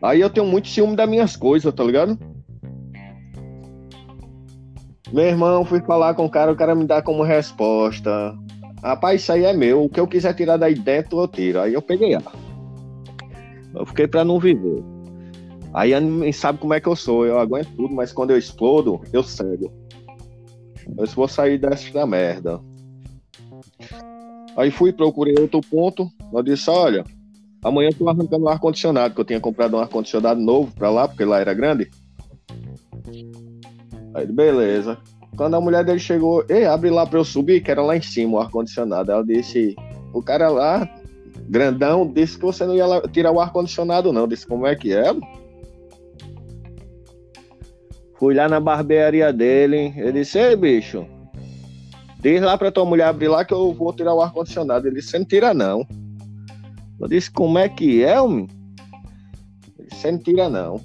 [0.00, 2.18] Aí eu tenho muito ciúme das minhas coisas, tá ligado?
[5.12, 8.34] Meu irmão, fui falar com o cara, o cara me dá como resposta.
[8.82, 9.84] Rapaz, isso aí é meu.
[9.84, 11.60] O que eu quiser tirar daí dentro, eu tiro.
[11.60, 12.32] Aí eu peguei ar.
[13.74, 14.82] Eu fiquei pra não viver.
[15.74, 17.26] Aí ninguém sabe como é que eu sou.
[17.26, 19.70] Eu aguento tudo, mas quando eu explodo, eu cego.
[20.96, 22.58] Eu vou sair dessa merda.
[24.56, 26.10] Aí fui, procurei outro ponto.
[26.32, 27.04] Eu disse: olha,
[27.62, 31.06] amanhã eu tô arrancando o ar-condicionado, que eu tinha comprado um ar-condicionado novo pra lá,
[31.06, 31.90] porque lá era grande.
[34.14, 34.98] Aí, beleza.
[35.36, 38.02] Quando a mulher dele chegou, ei, abre lá pra eu subir, que era lá em
[38.02, 39.10] cima o ar-condicionado.
[39.10, 39.74] Ela disse:
[40.12, 40.86] o cara lá,
[41.48, 44.28] grandão, disse que você não ia tirar o ar-condicionado, não.
[44.28, 45.14] Disse: como é que é?
[48.18, 49.94] Fui lá na barbearia dele.
[49.96, 51.06] Ele disse: Ei, bicho,
[52.20, 54.86] diz lá pra tua mulher abrir lá que eu vou tirar o ar-condicionado.
[54.86, 55.86] Ele disse: não tira, não.
[57.00, 58.48] Eu disse: Como é que é, homem?
[59.78, 60.76] Ele disse: não tira, não.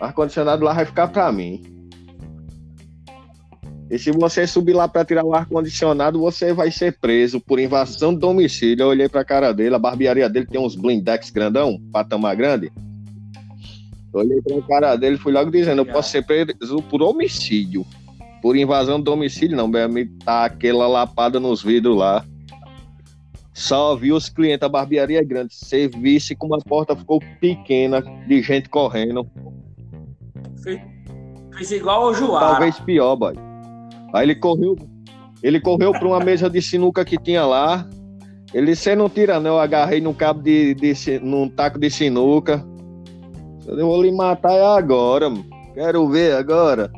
[0.00, 1.79] O ar-condicionado lá vai ficar pra mim.
[3.90, 8.14] E se você subir lá para tirar o ar-condicionado, você vai ser preso por invasão
[8.14, 8.84] de domicílio.
[8.84, 12.70] Eu olhei pra cara dele, a barbearia dele tem uns blindex grandão, patamar grande.
[14.14, 17.84] Eu olhei pra cara dele e fui logo dizendo: eu posso ser preso por homicídio.
[18.40, 22.24] Por invasão do domicílio, não, me tá aquela lapada nos vidros lá.
[23.52, 25.52] Só vi os clientes, a barbearia é grande.
[25.52, 29.28] Você visse como a porta ficou pequena de gente correndo.
[30.62, 32.40] Fez, igual o João.
[32.40, 33.49] Talvez pior, boy.
[34.12, 34.76] Aí ele correu,
[35.42, 37.88] ele correu para uma mesa de sinuca que tinha lá.
[38.52, 39.50] Ele, você não tira, não.
[39.50, 42.64] Eu agarrei num cabo de, de, num taco de sinuca.
[43.66, 45.44] Eu vou lhe matar agora, mano.
[45.74, 46.90] Quero ver agora.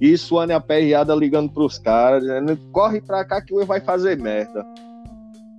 [0.00, 4.64] Isso, Ana aperreada ligando pros caras, dizendo, corre pra cá que o vai fazer merda.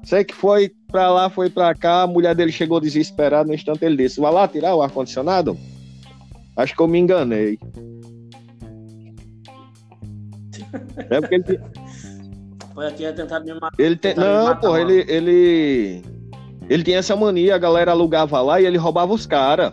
[0.03, 3.84] Sei que foi pra lá, foi pra cá, a mulher dele chegou desesperada, no instante
[3.84, 5.58] ele disse, vai lá tirar o ar-condicionado?
[6.55, 7.58] Acho que eu me enganei.
[10.97, 11.59] É porque ele...
[12.73, 13.71] Foi aqui tentar me matar.
[13.78, 14.13] Ele te...
[14.13, 16.01] Não, porra, ele, ele...
[16.69, 19.71] Ele tinha essa mania, a galera alugava lá e ele roubava os caras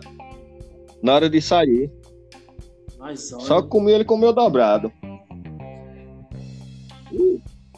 [1.03, 1.91] na hora de sair.
[3.15, 4.91] Só que comigo ele comeu dobrado.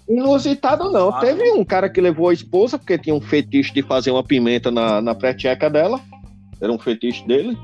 [0.07, 1.09] Inusitado não.
[1.09, 4.23] Ah, Teve um cara que levou a esposa, porque tinha um fetiche de fazer uma
[4.23, 5.99] pimenta na, na preteca dela.
[6.61, 7.57] Era um fetiche dele.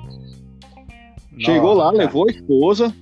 [1.40, 2.94] Chegou lá, levou a esposa.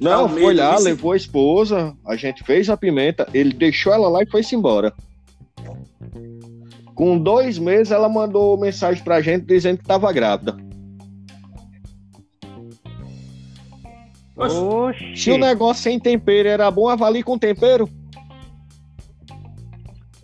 [0.00, 1.94] Não, foi lá, levou a esposa.
[2.06, 3.28] A gente fez a pimenta.
[3.34, 4.94] Ele deixou ela lá e foi-se embora.
[6.94, 10.56] Com dois meses, ela mandou mensagem pra gente dizendo que estava grávida.
[14.36, 15.16] Oxi.
[15.16, 17.86] Se o negócio sem tempero era bom, avalie com tempero.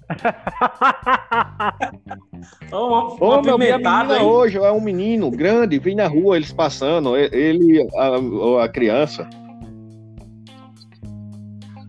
[2.72, 7.86] oh, Ô, meu, menina hoje é um menino grande, vim na rua, eles passando, ele,
[7.96, 9.28] a, a criança.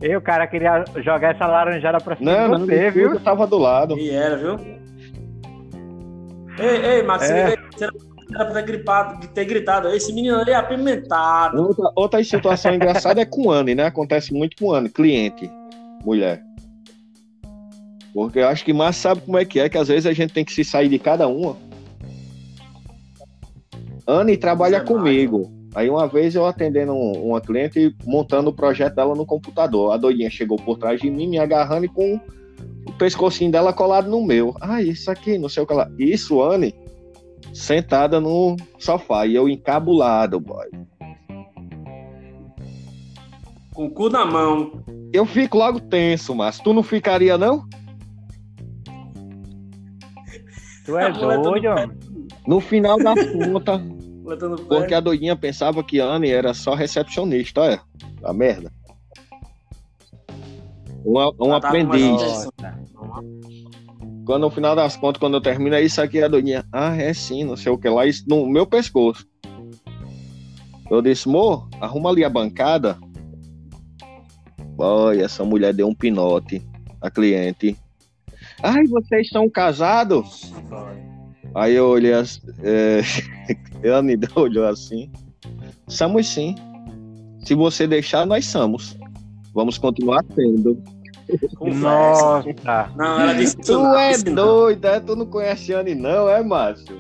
[0.02, 3.14] Eu, cara, queria jogar essa laranjada pra cima não, de você, não, viu?
[3.14, 3.98] Eu tava do lado.
[3.98, 4.60] E era, viu?
[6.60, 7.56] Ei, ei, Max, é.
[7.56, 9.90] você era pra ter, gripado, ter gritado.
[9.90, 11.62] Esse menino ali é apimentado.
[11.62, 13.86] Outra, outra situação engraçada é com o Anne, né?
[13.86, 15.50] Acontece muito com o Anne, cliente,
[16.04, 16.44] mulher.
[18.14, 20.34] Porque eu acho que mais sabe como é que é, que às vezes a gente
[20.34, 21.56] tem que se sair de cada uma.
[24.08, 25.57] Anne trabalha é comigo.
[25.78, 29.94] Aí uma vez eu atendendo uma cliente e montando o projeto dela no computador.
[29.94, 32.20] A doidinha chegou por trás de mim, me agarrando e com
[32.88, 34.56] o pescocinho dela colado no meu.
[34.60, 35.88] Ah, isso aqui, não sei o que lá.
[36.00, 36.74] Isso, Anne,
[37.54, 40.66] sentada no sofá e eu encabulado, boy.
[43.72, 44.84] Com o cu na mão.
[45.14, 47.70] Eu fico logo tenso, mas tu não ficaria, não?
[50.84, 51.94] Tu é doido?
[52.48, 53.80] No final da conta,
[54.68, 57.82] porque a doidinha pensava que Anne era só recepcionista, olha,
[58.24, 58.72] a merda.
[61.06, 62.50] Um, um ah, tá, aprendiz.
[64.26, 66.66] Quando no final das contas, quando eu termino, é isso aqui, a doidinha.
[66.74, 69.26] Ah, é sim, não sei o que lá, isso no meu pescoço.
[70.92, 72.98] Eu disse, amor, arruma ali a bancada.
[74.78, 76.62] Olha, essa mulher deu um pinote.
[77.02, 77.78] A cliente.
[78.62, 80.52] Ai, vocês são casados?
[81.56, 82.42] Aí eu olhei assim.
[82.64, 83.02] É...
[83.84, 85.12] Ela me olhou assim.
[85.88, 86.56] Somos sim.
[87.46, 88.98] Se você deixar, nós somos.
[89.54, 90.82] Vamos continuar tendo.
[91.62, 92.44] Nossa.
[92.96, 95.00] Não, ela disse Tu é doida, é?
[95.00, 97.00] tu não conhece Anne, não, é, Márcio?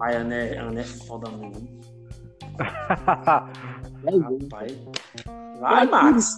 [0.00, 1.68] Ai, Anne, é, Anne é foda mesmo.
[4.04, 4.72] Rapaz.
[5.60, 6.36] Vai, Max.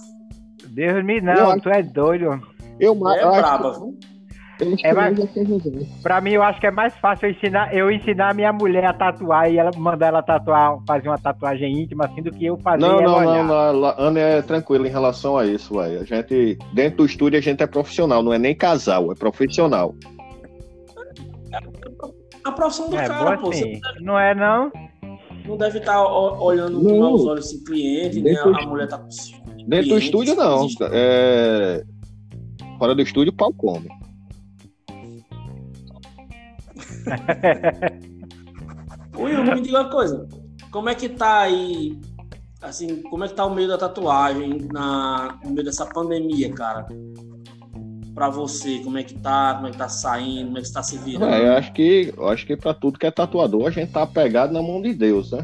[0.69, 2.41] Deus me não, eu, tu é doido.
[2.79, 3.99] Eu, é eu braba, viu?
[4.83, 5.19] É mais,
[6.03, 8.85] pra mim, eu acho que é mais fácil eu ensinar, eu ensinar a minha mulher
[8.87, 12.57] a tatuar e ela mandar ela tatuar, fazer uma tatuagem íntima assim do que eu
[12.59, 12.81] fazer.
[12.81, 15.99] Não, não, não, não, a Ana é tranquila em relação a isso, ué.
[15.99, 19.95] A gente, dentro do estúdio, a gente é profissional, não é nem casal, é profissional.
[22.45, 23.51] A profissão do É, cara, pô.
[23.51, 23.79] assim.
[23.81, 24.71] Você Não é não?
[25.47, 26.99] não deve estar olhando com Não.
[27.01, 28.31] maus olhos esse cliente, né?
[28.33, 29.09] Dentro A do- mulher tá com
[29.69, 30.67] Dentro do estúdio, não.
[30.93, 31.83] É...
[32.79, 33.89] Fora do estúdio, pau come.
[39.17, 40.29] Will, me diga uma coisa.
[40.71, 41.99] Como é que tá aí,
[42.61, 46.87] assim, como é que tá o meio da tatuagem na, no meio dessa pandemia, cara?
[48.15, 50.83] Pra você, como é que tá, como é que tá saindo, como é que tá
[50.83, 51.33] se virando?
[51.33, 54.03] É, eu acho que, eu acho que para tudo que é tatuador, a gente tá
[54.03, 55.43] apegado na mão de Deus, né?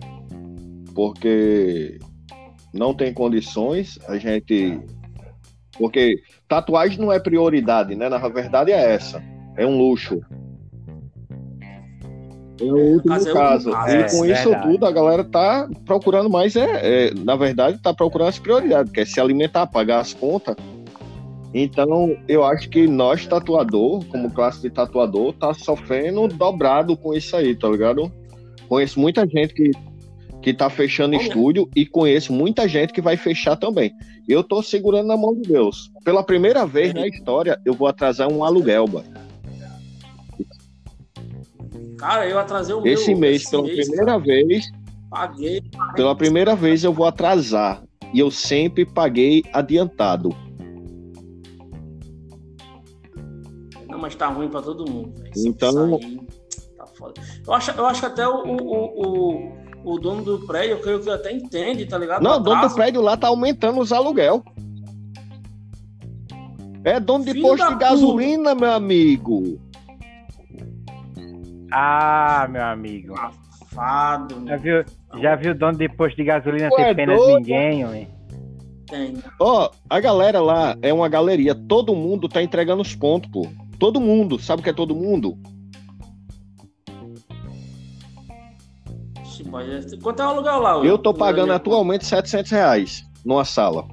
[0.95, 1.99] Porque
[2.73, 4.81] não tem condições, a gente.
[5.79, 8.09] Porque tatuagem não é prioridade, né?
[8.09, 9.23] Na verdade é essa.
[9.57, 10.21] É um luxo.
[12.69, 13.71] É o último caso, é o caso.
[13.71, 14.73] último E com É, isso verdade.
[14.73, 19.01] tudo, a galera tá procurando mais, é, é, na verdade, tá procurando as prioridades, que
[19.01, 20.57] é se alimentar, pagar as contas.
[21.55, 27.37] Então, eu acho que nós, tatuador, como classe de tatuador, tá sofrendo dobrado com isso
[27.37, 28.11] aí, tá ligado?
[28.69, 29.71] Conheço muita gente que,
[30.41, 31.23] que tá fechando Olha.
[31.23, 33.93] estúdio e conheço muita gente que vai fechar também.
[34.27, 35.91] Eu tô segurando na mão de Deus.
[36.05, 39.03] Pela primeira vez na história, eu vou atrasar um aluguel, boy.
[42.03, 42.93] Cara, eu atrasei o meu.
[42.93, 44.19] Esse mês, pela primeira cara.
[44.19, 44.69] vez,
[45.09, 45.63] Paguei.
[45.95, 47.81] pela primeira vez eu vou atrasar.
[48.13, 50.31] E eu sempre paguei adiantado.
[53.89, 55.15] Não, mas tá ruim pra todo mundo.
[55.33, 56.21] Isso- Então- aí
[56.77, 57.21] tá foda.
[57.47, 59.53] Eu acho, eu acho que até o, o,
[59.85, 62.21] o, o dono do prédio, eu creio que até entende, tá ligado?
[62.21, 64.43] Não, o dono do prédio lá tá aumentando os aluguel.
[66.85, 67.79] É dono de Filho posto de puta.
[67.79, 69.61] gasolina, meu amigo.
[71.75, 73.15] Ah, meu amigo.
[73.17, 74.85] Safado, Já viu,
[75.21, 78.09] já viu o dono de posto de gasolina Tu é ter pena de ninguém, homem?
[78.87, 79.15] tem.
[79.41, 81.55] Ó, a galera lá é uma galeria.
[81.55, 83.49] Todo mundo tá entregando os pontos, pô.
[83.79, 84.39] Todo mundo.
[84.39, 85.39] Sabe o que é todo mundo?
[89.23, 90.85] Ixi, é- Quanto é o aluguel lá?
[90.85, 93.89] Eu tô pagando atualmente 700 reais numa sala.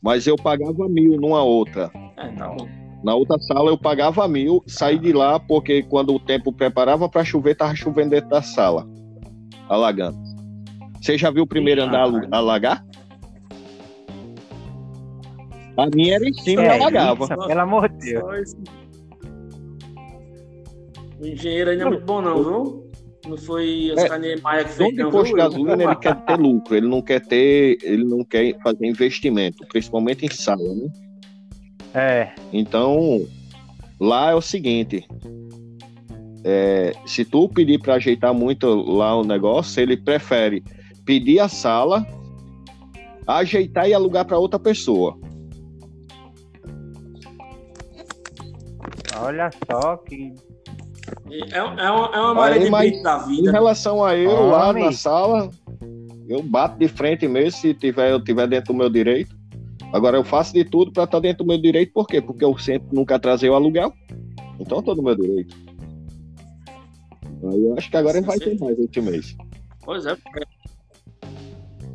[0.00, 1.90] Mas eu pagava mil numa outra.
[2.16, 2.77] É, tá bom.
[3.02, 7.24] Na outra sala eu pagava mil, saí de lá porque quando o tempo preparava para
[7.24, 8.86] chover, tava chovendo dentro da sala,
[9.68, 10.18] alagando.
[11.00, 12.28] Você já viu o primeiro andar rapaz.
[12.32, 12.84] alagar?
[15.76, 17.24] A minha era em cima e alagava.
[17.24, 18.56] isso, pelo amor de Deus.
[21.20, 22.88] O engenheiro ainda é muito bom, não, viu?
[23.28, 26.74] Não foi os É, Maia que fez, não, posto de gasolina, ele quer ter lucro,
[26.74, 30.88] ele não quer ter, ele não quer fazer investimento, principalmente em sala, né?
[31.94, 33.26] É, Então,
[34.00, 35.06] lá é o seguinte:
[36.44, 40.62] é, se tu pedir para ajeitar muito lá o negócio, ele prefere
[41.04, 42.06] pedir a sala,
[43.26, 45.16] ajeitar e alugar para outra pessoa.
[49.20, 50.32] olha só que.
[51.30, 51.82] É, é uma,
[52.14, 53.52] é uma maré de mas da Em vida.
[53.52, 54.84] relação a eu lá Homem.
[54.84, 55.50] na sala,
[56.28, 59.37] eu bato de frente mesmo se tiver, eu tiver dentro do meu direito.
[59.92, 62.20] Agora eu faço de tudo para estar dentro do meu direito, por quê?
[62.20, 63.92] Porque eu sempre nunca atrasei o aluguel.
[64.60, 65.56] Então eu tô no meu direito.
[67.50, 69.36] Aí eu acho que agora vai ter mais esse mês.
[69.84, 70.14] Pois é.
[70.14, 70.44] porque-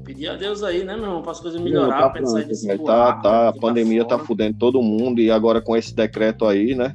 [0.03, 1.21] Pedir a Deus aí, né, meu irmão?
[1.21, 2.83] Para as coisas melhorar, tá sair pronto, desse velho.
[2.83, 6.93] tá, tá, a pandemia tá fudendo todo mundo e agora com esse decreto aí, né?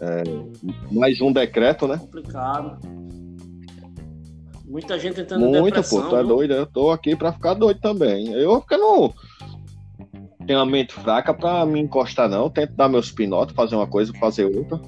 [0.00, 0.22] É,
[0.90, 1.96] mais um decreto, né?
[1.98, 2.78] complicado.
[4.64, 6.28] Muita gente entrando Muito, pô, tu é viu?
[6.28, 6.54] doido.
[6.54, 8.32] Eu tô aqui pra ficar doido também.
[8.32, 9.14] Eu porque não
[10.46, 12.48] tenho a mente fraca pra me encostar, não.
[12.48, 14.80] Tento dar meus pinotes, fazer uma coisa, fazer outra.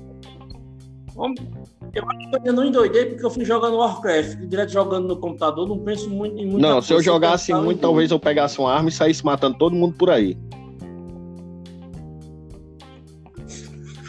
[1.95, 5.67] Eu acho que eu não endoidei porque eu fui jogando Warcraft, direto jogando no computador,
[5.67, 7.81] não penso muito em muita não, se eu jogasse em muito, tudo.
[7.81, 10.39] talvez eu pegasse uma arma e saísse matando todo mundo por aí.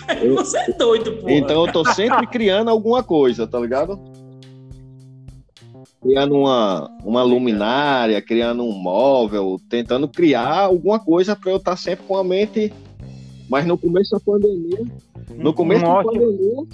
[0.36, 1.30] Você é doido, pô.
[1.30, 4.00] Então eu tô sempre criando alguma coisa, tá ligado?
[6.02, 12.06] Criando uma, uma luminária, criando um móvel, tentando criar alguma coisa pra eu estar sempre
[12.06, 12.72] com a mente.
[13.50, 14.86] Mas no começo da pandemia.
[15.36, 16.68] No começo um da ócio, pandemia.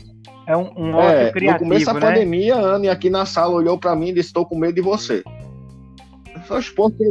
[0.47, 1.99] é um, um É, no criativo, começo da né?
[2.01, 4.81] pandemia, a Anne aqui na sala olhou pra mim e disse: Estou com medo de
[4.81, 5.23] você.
[6.35, 7.09] Eu falei, "Oxe, por quê?"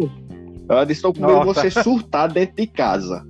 [0.68, 1.62] Ela disse: Estou com medo de Nossa.
[1.68, 3.26] você surtar dentro de casa.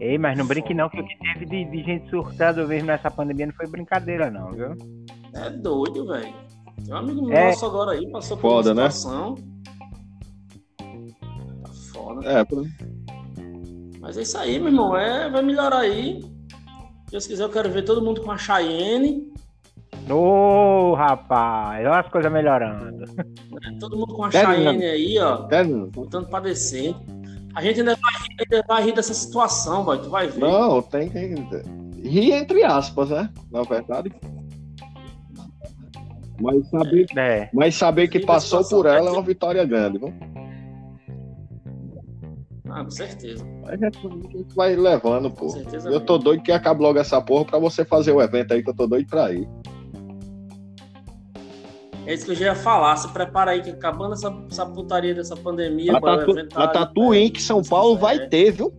[0.00, 3.10] Ei, mas não brinque não, que o que teve de, de gente surtada mesmo nessa
[3.10, 4.74] pandemia não foi brincadeira não, viu?
[5.34, 6.34] É doido, velho.
[6.84, 7.46] Tem um amigo É.
[7.50, 8.90] nosso agora aí, passou por Foda, uma né?
[8.90, 9.34] situação.
[11.62, 12.28] Tá foda.
[12.28, 12.62] É, pra-
[14.00, 14.96] Mas é isso aí, meu irmão.
[14.96, 16.20] É, vai melhorar aí.
[17.06, 19.32] Se Deus quiser, eu quero ver todo mundo com a Cheyenne.
[20.10, 23.04] Ô, oh, rapaz, olha as coisas melhorando.
[23.64, 25.46] É, todo mundo com a Cheyenne aí, ó.
[25.92, 26.94] Voltando pra descer.
[27.54, 29.98] A gente ainda vai, ainda vai rir dessa situação, vai.
[29.98, 30.40] Tu vai ver.
[30.40, 31.18] Não, tem que
[32.08, 33.30] rir entre aspas, né?
[33.50, 34.12] Na verdade.
[36.40, 37.48] Mas saber, é.
[37.52, 40.12] mas saber que passou por ela é uma vitória grande, viu?
[42.68, 43.46] Ah, com certeza.
[43.62, 45.48] Mas a gente vai levando, pô.
[45.50, 48.64] certeza eu tô doido que acabe logo essa porra pra você fazer o evento aí
[48.64, 49.48] que eu tô doido pra ir.
[52.06, 52.96] É isso que eu já ia falar.
[52.96, 55.96] Se prepara aí que acabando essa, essa putaria dessa pandemia.
[55.96, 57.40] A Tatu, a Tatu Inc.
[57.40, 58.72] São Paulo vai ter, viu?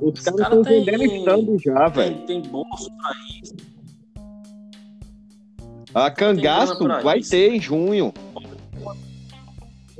[0.00, 2.26] Os, caras estão cara vendendo estando já, velho.
[2.26, 3.10] Tem bolso pra
[3.42, 3.56] isso.
[5.94, 7.30] A Cangaço vai isso.
[7.30, 8.12] ter em junho.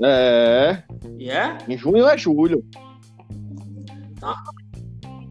[0.01, 0.81] É.
[1.17, 1.57] E é?
[1.67, 2.63] Em junho é julho.
[4.19, 4.41] Tá.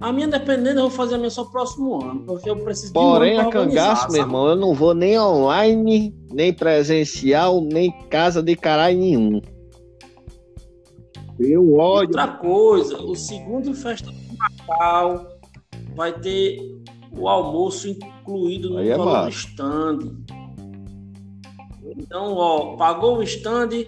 [0.01, 3.35] A minha, dependendo, eu vou fazer a minha só próximo ano, porque eu preciso Porém,
[3.35, 8.41] de um a cangaço, meu irmão, eu não vou nem online, nem presencial, nem casa
[8.41, 9.41] de caralho nenhum.
[11.39, 12.09] Eu ódio.
[12.09, 14.37] Outra coisa, o segundo festa do
[14.69, 15.27] Natal
[15.97, 16.61] vai ter
[17.11, 19.99] o almoço incluído no é valor do stand.
[21.97, 23.85] Então, ó, pagou o stand,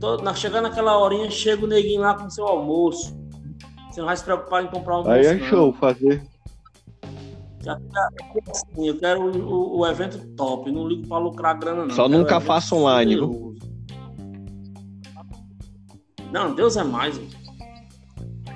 [0.00, 3.19] tô, na, chegando naquela horinha, chega o neguinho lá com seu almoço.
[3.90, 5.46] Você não vai se preocupar em comprar um Aí é não.
[5.48, 6.22] show fazer.
[7.66, 11.94] Assim, eu quero o, o, evento top, não ligo pra lucrar grana, não.
[11.94, 13.54] Só nunca faço online, viu?
[16.32, 17.20] Não, Deus é mais.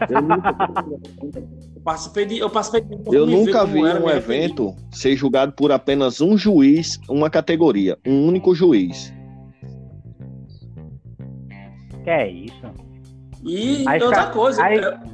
[0.09, 0.87] Eu, nunca...
[1.77, 2.39] eu participei de.
[2.39, 3.15] Eu, participei de...
[3.15, 8.55] eu nunca vi um evento ser julgado por apenas um juiz, uma categoria, um único
[8.55, 9.13] juiz.
[12.05, 12.65] Que é isso?
[13.43, 14.79] E aí outra coisa, aí...
[14.79, 15.14] Eu,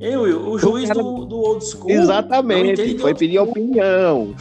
[0.00, 1.02] Will, o juiz cara...
[1.02, 1.90] do, do old school.
[1.90, 4.34] Exatamente, foi pedir opinião.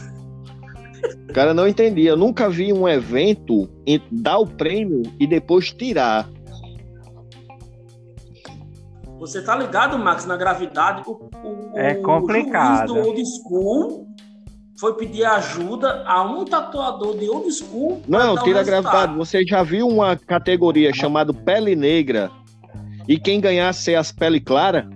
[1.30, 2.12] O cara não entendia.
[2.12, 3.70] Eu nunca vi um evento
[4.12, 6.30] dar o prêmio e depois tirar.
[9.20, 11.03] Você tá ligado, Max, na gravidade?
[11.05, 12.91] O, o, é complicado.
[12.91, 14.07] O juiz do old school
[14.80, 18.01] foi pedir ajuda a um tatuador de old school.
[18.07, 19.16] Não, tira a gravidade.
[19.18, 22.32] Você já viu uma categoria chamada pele negra
[23.07, 24.89] e quem ganhasse as pele clara?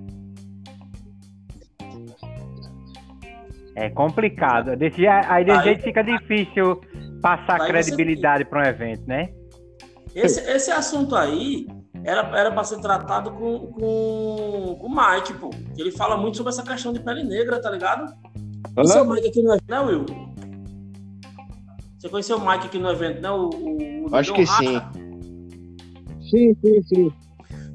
[3.76, 4.76] É complicado.
[4.76, 6.80] Desse, aí desse jeito fica difícil
[7.22, 9.30] passar credibilidade para um evento, né?
[10.14, 11.66] Esse, esse assunto aí
[12.04, 15.50] era era para ser tratado com, com, com o Mike, pô.
[15.78, 18.14] Ele fala muito sobre essa questão de pele negra, tá ligado?
[18.78, 18.86] Uhum.
[18.86, 20.06] Seu Mike aqui no evento, né, Will?
[21.98, 23.32] Você conheceu o Mike aqui no evento, né?
[23.32, 24.82] O, o, o Acho que sim.
[26.30, 27.14] Sim, sim, sim.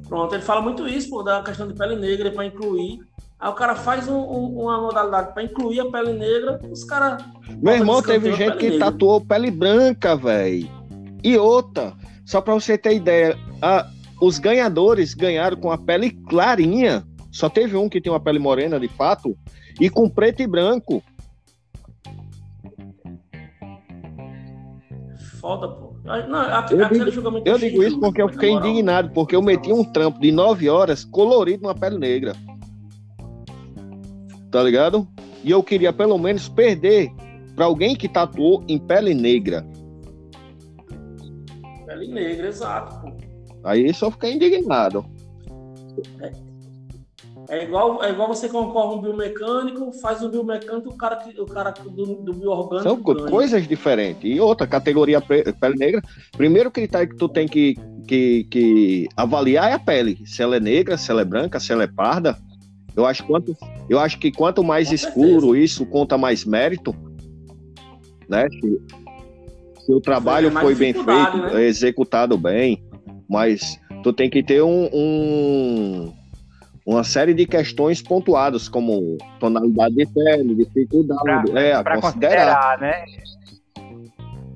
[0.07, 3.01] Pronto, ele fala muito isso, pô, da questão de pele negra para incluir
[3.41, 7.25] Aí o cara faz um, um, uma modalidade para incluir a pele negra, os caras.
[7.63, 8.91] Meu irmão, teve gente que negra.
[8.91, 10.69] tatuou pele branca, velho.
[11.23, 11.95] E outra,
[12.27, 13.87] só para você ter ideia, a,
[14.21, 17.07] os ganhadores ganharam com a pele clarinha.
[17.31, 19.37] Só teve um que tem uma pele morena de fato,
[19.81, 21.01] e com preto e branco.
[25.41, 25.95] Foda, pô.
[26.03, 29.85] Não, aquele eu digo, eu digo isso porque eu fiquei indignado, porque eu meti um
[29.85, 32.35] trampo de 9 horas colorido numa pele negra
[34.51, 35.07] tá ligado?
[35.45, 37.11] E eu queria pelo menos perder
[37.55, 39.67] para alguém que tatuou em pele negra.
[41.87, 43.01] Pele negra, exato.
[43.01, 43.17] Pô.
[43.65, 45.05] Aí só fiquei indignado.
[46.21, 46.33] É,
[47.49, 51.71] é, igual, é igual você concorre um biomecânico, faz um biomecânico, o cara, o cara
[51.71, 52.89] do, do bioorgânico.
[52.89, 53.31] São ganha.
[53.31, 54.31] coisas diferentes.
[54.31, 56.03] E outra, categoria pele negra,
[56.37, 57.75] primeiro critério que tu tem que,
[58.07, 60.19] que, que avaliar é a pele.
[60.27, 62.37] Se ela é negra, se ela é branca, se ela é parda.
[62.99, 63.57] Eu acho, quanto,
[63.89, 65.59] eu acho que quanto mais Com escuro certeza.
[65.59, 66.93] isso conta mais mérito,
[68.29, 68.49] né?
[68.51, 68.83] Se,
[69.87, 71.63] se o trabalho foi bem feito, né?
[71.63, 72.83] executado bem,
[73.31, 76.13] mas tu tem que ter um, um,
[76.85, 82.57] uma série de questões pontuadas, como tonalidade de pele, dificuldade, pra, é, pra considerar.
[82.57, 83.05] considerar, né?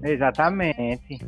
[0.02, 1.24] Exatamente.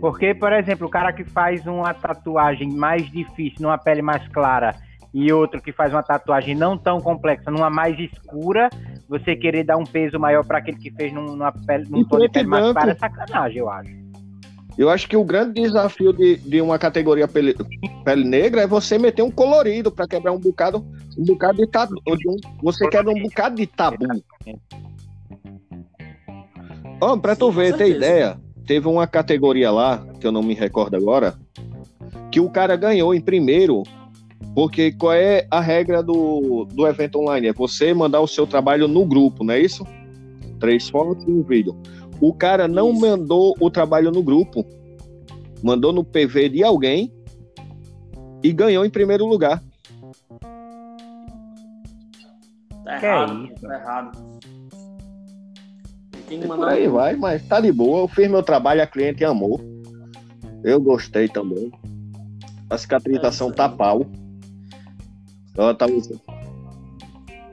[0.00, 4.74] Porque, por exemplo, o cara que faz uma tatuagem mais difícil numa pele mais clara
[5.12, 8.70] e outro que faz uma tatuagem não tão complexa, numa mais escura,
[9.08, 12.28] você querer dar um peso maior para aquele que fez numa pele, num tom de
[12.28, 14.00] pele mais clara é sacanagem, eu acho.
[14.78, 17.54] Eu acho que o grande desafio de, de uma categoria pele,
[18.04, 20.86] pele negra é você meter um colorido para quebrar um bocado,
[21.18, 22.00] um bocado de tabu.
[22.06, 24.06] Um, você quebra um bocado de tabu.
[27.00, 30.96] Homem, para tu ver, ter ideia, teve uma categoria lá, que eu não me recordo
[30.96, 31.34] agora,
[32.30, 33.82] que o cara ganhou em primeiro,
[34.54, 37.48] porque qual é a regra do, do evento online?
[37.48, 39.86] É você mandar o seu trabalho no grupo, não é isso?
[40.58, 41.76] Três fotos e um vídeo.
[42.20, 43.00] O cara não isso.
[43.00, 44.64] mandou o trabalho no grupo,
[45.62, 47.12] mandou no PV de alguém
[48.42, 49.62] e ganhou em primeiro lugar.
[52.84, 54.30] Tá errado, é tá errado.
[56.26, 56.66] Tem que mandar.
[56.66, 58.00] Por aí vai, mas tá de boa.
[58.00, 59.60] Eu fiz meu trabalho, a cliente amou.
[60.64, 61.72] Eu gostei também.
[62.68, 64.06] A cicatrização é tá pau.
[65.56, 66.20] Ela tá usando.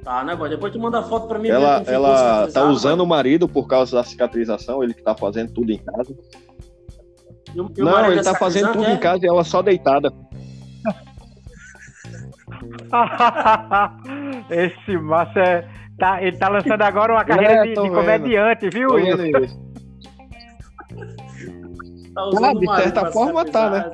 [0.03, 0.49] Tá, né, boy?
[0.49, 1.49] Depois tu manda foto pra mim.
[1.49, 5.69] Ela, ela tá usando o marido por causa da cicatrização, ele que tá fazendo tudo
[5.71, 6.15] em casa.
[7.53, 8.93] E o, e Não, ele tá fazendo tudo é?
[8.93, 10.13] em casa e ela só deitada.
[14.49, 15.67] Esse massa é.
[15.97, 18.89] Tá, ele tá lançando agora uma carreira é, de, de comediante, viu,
[22.13, 23.91] tá ah, de certa forma tá, né?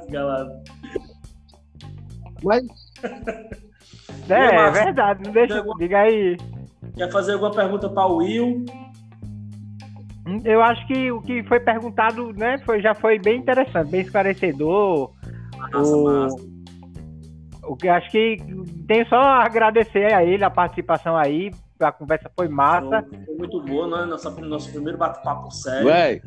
[2.43, 2.63] Mas.
[4.29, 5.57] É, é verdade, não deixa.
[5.57, 5.77] Alguma...
[5.77, 6.37] Diga aí.
[6.95, 8.65] Quer fazer alguma pergunta para o Will?
[10.45, 15.11] Eu acho que o que foi perguntado, né, foi, já foi bem interessante, bem esclarecedor.
[15.57, 16.03] Massa, o...
[16.03, 16.53] massa.
[17.65, 18.37] O que acho que
[18.87, 23.05] tem só agradecer a ele a participação aí, a conversa foi massa.
[23.25, 24.05] Foi muito boa, né?
[24.05, 25.85] Nossa, nosso primeiro bate-papo sério.
[25.85, 26.21] Véi,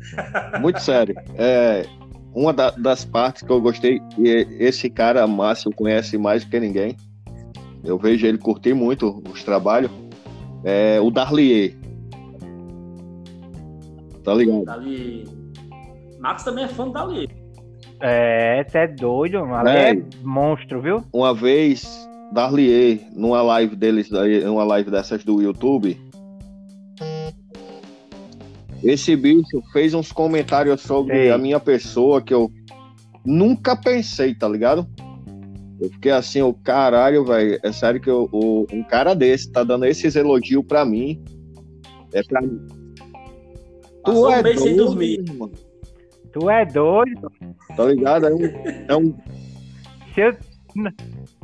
[0.59, 1.15] muito sério.
[1.35, 1.85] É,
[2.33, 6.59] uma da, das partes que eu gostei, e esse cara, Márcio, conhece mais do que
[6.59, 6.95] ninguém.
[7.87, 9.89] Eu vejo ele curtir muito os trabalhos.
[10.61, 11.73] É o Darlier.
[14.25, 14.65] Tá ligado?
[14.65, 15.23] Dali...
[16.19, 17.29] Max também é fã do Darlier.
[18.01, 19.69] É, você é doido, mano.
[19.69, 21.01] É, é monstro, viu?
[21.13, 25.97] Uma vez Darlier, numa live deles, numa live dessas do YouTube,
[28.83, 31.31] esse bicho fez uns comentários sobre Ei.
[31.31, 32.51] a minha pessoa que eu
[33.25, 34.85] nunca pensei, tá ligado?
[35.79, 37.59] Eu fiquei assim, o caralho, velho.
[37.63, 41.23] É sério que eu, o, um cara desse tá dando esses elogios pra mim.
[42.13, 42.59] É pra mim.
[44.03, 45.25] Tu é um doido, sem dormir.
[45.37, 45.51] Mano.
[46.31, 47.31] Tu é doido.
[47.75, 48.27] Tá ligado?
[48.27, 48.41] É um.
[48.87, 49.15] É um...
[50.13, 50.37] Se eu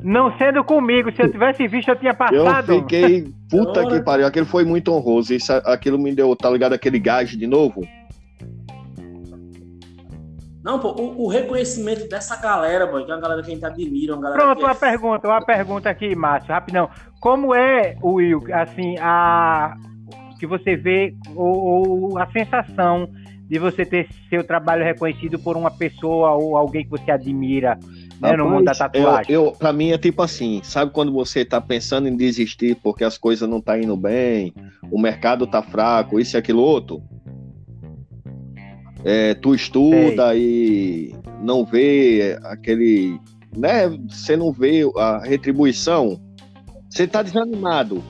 [0.01, 2.71] não sendo comigo, se eu tivesse visto, eu tinha passado.
[2.71, 3.27] Eu fiquei.
[3.49, 4.25] Puta que pariu.
[4.25, 5.33] Aquilo foi muito honroso.
[5.33, 6.73] Isso, aquilo me deu, tá ligado?
[6.73, 7.85] Aquele gás de novo.
[10.63, 13.65] Não, pô, o, o, reconhecimento dessa galera, boy, que é uma galera que a gente
[13.65, 14.75] admira, uma galera Pronto, uma é...
[14.75, 16.89] pergunta, uma pergunta aqui, Márcio, rapidão.
[17.19, 19.75] Como é, Will, assim, a
[20.39, 23.09] que você vê, ou, ou a sensação
[23.47, 27.77] de você ter seu trabalho reconhecido por uma pessoa ou alguém que você admira
[28.19, 29.33] né, no mundo da tatuagem?
[29.33, 33.03] Eu, eu, pra mim é tipo assim, sabe quando você tá pensando em desistir porque
[33.03, 34.53] as coisas não tá indo bem,
[34.91, 37.01] o mercado tá fraco, isso e aquilo outro?
[39.03, 40.39] É, tu estuda Sei.
[40.39, 43.19] e não vê aquele,
[43.55, 43.89] né?
[44.09, 46.19] Você não vê a retribuição,
[46.89, 48.01] você tá desanimado.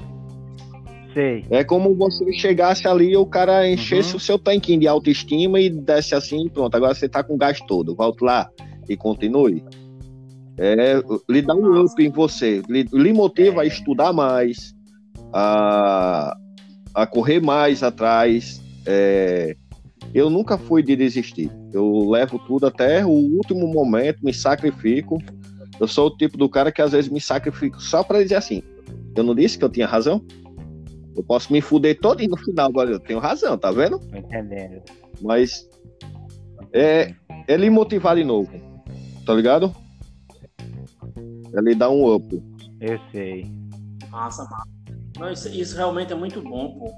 [1.14, 1.46] Sei.
[1.50, 4.18] É como você chegasse ali e o cara enchesse uhum.
[4.18, 7.60] o seu tanquinho de autoestima e desse assim, pronto, agora você tá com o gás
[7.68, 8.50] todo, volta lá
[8.90, 9.64] e continue
[10.58, 14.74] é, lhe dá um up em você, lhe, lhe motiva a estudar mais,
[15.32, 16.36] a,
[16.94, 18.62] a correr mais atrás.
[18.86, 19.56] É,
[20.14, 21.52] eu nunca fui de desistir.
[21.72, 25.18] Eu levo tudo até o último momento, me sacrifico.
[25.80, 28.64] Eu sou o tipo do cara que às vezes me sacrifico só para dizer assim:
[29.16, 30.24] eu não disse que eu tinha razão?
[31.16, 34.00] Eu posso me fuder todo e no final agora eu tenho razão, tá vendo?
[34.00, 34.82] Tô entendendo.
[35.22, 35.70] Mas
[36.72, 37.14] é,
[37.48, 38.52] é lhe motivar de novo,
[39.26, 39.74] tá ligado?
[41.56, 42.44] Ele dá um up.
[42.82, 43.46] Eu sei.
[44.10, 44.74] Massa, massa.
[45.20, 46.92] Não, isso, isso, realmente é muito bom, pô.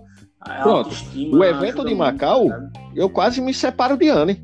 [0.45, 0.95] A Pronto.
[1.31, 4.43] O evento de Macau, muito, eu quase me separo de Anne.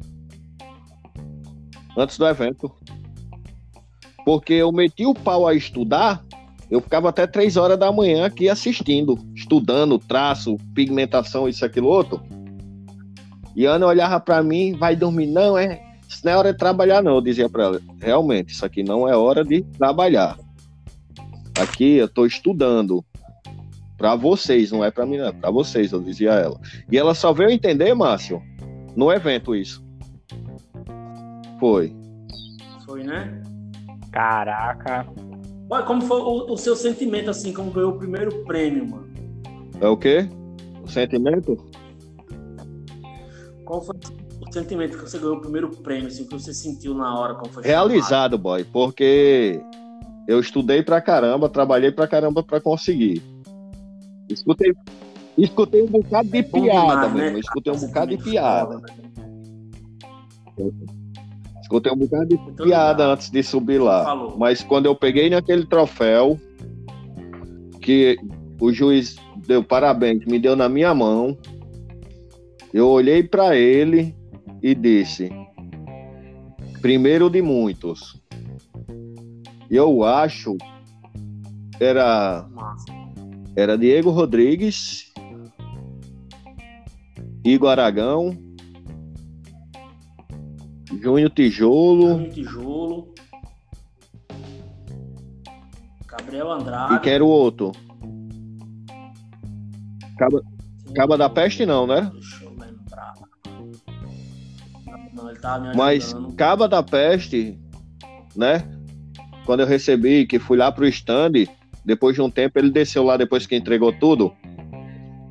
[1.98, 2.72] Antes do evento.
[4.26, 6.24] Porque eu meti o pau a estudar,
[6.70, 12.22] eu ficava até três horas da manhã aqui assistindo, estudando traço, pigmentação, isso, aquilo, outro.
[13.56, 17.02] E Ana olhava para mim, vai dormir, não, é isso não é hora de trabalhar,
[17.02, 17.16] não.
[17.16, 20.38] Eu dizia para ela: realmente, isso aqui não é hora de trabalhar.
[21.58, 23.04] Aqui eu estou estudando
[24.02, 26.60] para vocês, não é para mim, não é para vocês, eu dizia a ela.
[26.92, 28.42] E ela só veio entender, Márcio,
[28.96, 29.86] no evento isso.
[31.60, 31.96] Foi.
[32.84, 33.40] Foi, né?
[34.12, 35.06] Caraca.
[35.70, 39.08] Olha, como foi o, o, seu sentimento, assim, como ganhou o primeiro prêmio, mano?
[39.80, 40.28] É o quê?
[40.84, 41.56] O sentimento?
[43.64, 43.96] Qual foi
[44.52, 47.36] sentimento que você ganhou o primeiro prêmio, assim, que você sentiu na hora?
[47.36, 48.38] Como foi Realizado, chamado?
[48.40, 49.62] boy, porque
[50.28, 53.31] eu estudei pra caramba, trabalhei pra caramba pra conseguir.
[54.34, 54.74] Escutei,
[55.38, 57.40] escutei um bocado de é piada, demais, né?
[57.40, 58.78] Escutei um bocado de piada.
[60.58, 60.72] Né?
[61.62, 64.04] Escutei um bocado de piada antes de subir lá.
[64.04, 64.38] Falou.
[64.38, 66.40] Mas quando eu peguei naquele troféu,
[67.82, 68.18] que
[68.60, 69.16] o juiz
[69.48, 71.38] deu parabéns, me deu na minha mão,
[72.74, 74.16] eu olhei para ele
[74.62, 75.32] e disse:
[76.82, 78.22] primeiro de muitos.
[79.70, 80.58] Eu acho
[81.80, 82.91] era Massa.
[83.56, 85.12] Era Diego Rodrigues,
[87.44, 88.38] Igor Aragão,
[91.02, 93.14] Júnior Tijolo Um tijolo.
[96.06, 96.96] Gabriel Andrade.
[96.96, 97.72] e quem era o outro?
[100.18, 100.44] Caba,
[100.94, 102.12] Caba da Peste não, né?
[102.14, 103.14] Deixa eu lembrar.
[105.14, 106.14] Não, ele tava me Mas.
[106.38, 107.58] Caba da Peste,
[108.36, 108.64] né?
[109.46, 111.48] Quando eu recebi, que fui lá pro stand,
[111.86, 114.34] depois de um tempo ele desceu lá depois que entregou tudo.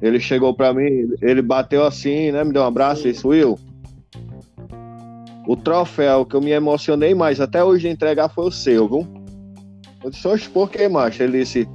[0.03, 2.43] Ele chegou pra mim, ele bateu assim, né?
[2.43, 3.11] Me deu um abraço, Sim.
[3.11, 3.59] isso, Will.
[5.47, 9.07] O troféu que eu me emocionei mais até hoje de entregar foi o seu, viu?
[10.03, 11.23] Eu disse, oxe, por que, macho?
[11.23, 11.69] Ele disse,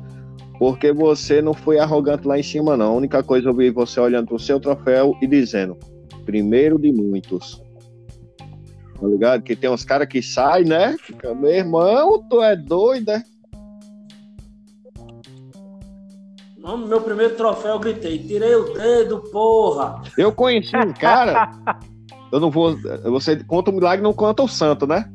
[0.58, 2.94] porque você não foi arrogante lá em cima, não.
[2.94, 5.78] A única coisa eu vi você olhando pro seu troféu e dizendo,
[6.26, 7.62] primeiro de muitos.
[9.00, 9.44] Tá ligado?
[9.44, 10.96] Que tem uns caras que saem, né?
[11.00, 13.24] Fica, meu irmão, tu é doido, né?
[16.66, 20.02] No meu primeiro troféu eu gritei, tirei o dedo, porra!
[20.18, 21.52] Eu conheci um cara.
[22.34, 22.76] eu não vou.
[23.04, 25.08] Você conta o milagre, não conta o santo, né?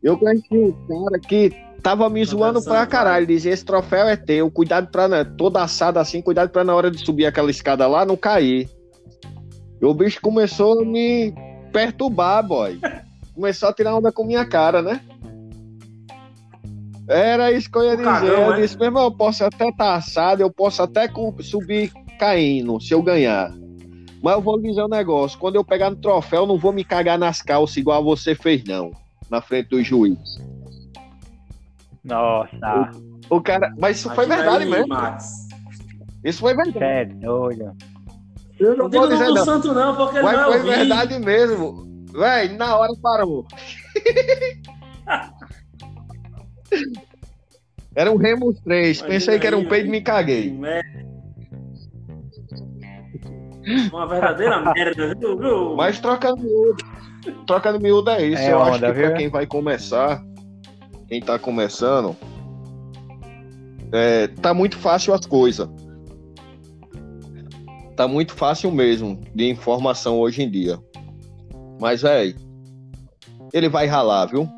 [0.00, 1.50] Eu conheci um cara que
[1.82, 3.24] tava me zoando Conversando, pra caralho.
[3.24, 5.08] Ele dizia: esse troféu é teu, cuidado pra.
[5.08, 8.70] né, Todo assado assim, cuidado pra na hora de subir aquela escada lá não cair.
[9.82, 11.34] E o bicho começou a me
[11.72, 12.78] perturbar, boy.
[13.34, 15.00] Começou a tirar onda com minha cara, né?
[17.08, 18.04] Era isso que eu ia O dizer.
[18.08, 18.60] cagão, eu né?
[18.60, 21.08] disse, meu irmão, eu posso até estar assado, eu posso até
[21.42, 23.52] subir caindo, se eu ganhar.
[24.22, 26.72] Mas eu vou lhe dizer um negócio: quando eu pegar no troféu, eu não vou
[26.72, 28.90] me cagar nas calças igual você fez, não.
[29.30, 30.18] Na frente do juiz.
[32.04, 32.90] Nossa,
[33.30, 33.72] O cara.
[33.78, 34.88] Mas isso foi verdade aí, mesmo.
[34.88, 35.48] Max.
[36.24, 36.84] Isso foi verdade.
[36.84, 37.72] é doido.
[38.58, 39.44] Eu Não não vou o dizer, não.
[39.44, 40.76] santo não, porque Mas vai foi ouvir.
[40.76, 41.86] verdade mesmo.
[42.12, 43.44] Véi, na hora parou.
[47.94, 48.98] Era um Remus 3.
[48.98, 50.50] Imagina Pensei que era um aí, peido e me caguei.
[50.50, 51.06] Merda.
[53.92, 55.38] Uma verdadeira merda, viu?
[55.38, 55.76] viu?
[55.76, 56.84] Mas trocando miúdo.
[57.46, 58.42] Trocando miúdo é isso.
[58.42, 60.22] É eu acho onda, que pra quem vai começar,
[61.08, 62.16] quem tá começando,
[63.92, 65.68] é, tá muito fácil as coisas.
[67.96, 70.78] Tá muito fácil mesmo de informação hoje em dia.
[71.80, 72.36] Mas, velho,
[73.52, 74.48] ele vai ralar, viu?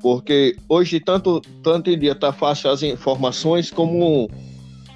[0.00, 4.28] Porque hoje tanto, tanto em dia tá fácil as informações como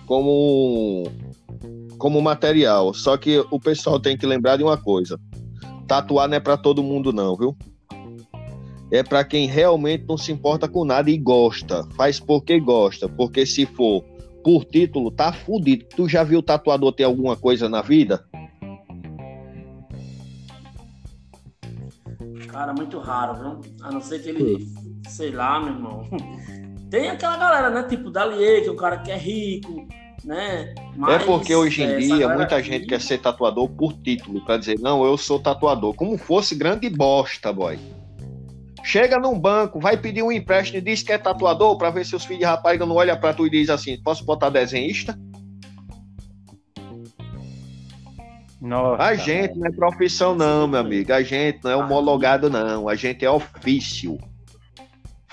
[0.06, 1.04] como
[1.98, 2.92] como material.
[2.94, 5.18] Só que o pessoal tem que lembrar de uma coisa:
[5.86, 7.56] tatuar não é para todo mundo, não, viu?
[8.90, 11.84] É para quem realmente não se importa com nada e gosta.
[11.96, 13.08] Faz porque gosta.
[13.08, 14.04] Porque se for
[14.44, 15.86] por título, tá fudido.
[15.96, 18.24] Tu já viu tatuador ter alguma coisa na vida?
[22.48, 23.74] Cara, muito raro, viu?
[23.82, 24.68] A não ser que ele,
[25.08, 26.08] sei lá, meu irmão.
[26.90, 27.82] Tem aquela galera, né?
[27.88, 29.86] Tipo Dalier, que é um cara que é rico,
[30.24, 30.74] né?
[30.96, 34.44] Mas, é porque hoje em é, dia muita aqui- gente quer ser tatuador por título,
[34.44, 35.94] para dizer, não, eu sou tatuador.
[35.94, 37.78] Como fosse grande bosta, boy.
[38.84, 42.14] Chega num banco, vai pedir um empréstimo e diz que é tatuador para ver se
[42.14, 45.18] os filhos de rapariga não olham pra tu e diz assim: posso botar desenhista?
[48.60, 51.12] Nossa, A gente não é profissão, não, meu amigo.
[51.12, 52.88] A gente não é homologado, não.
[52.88, 54.18] A gente é ofício.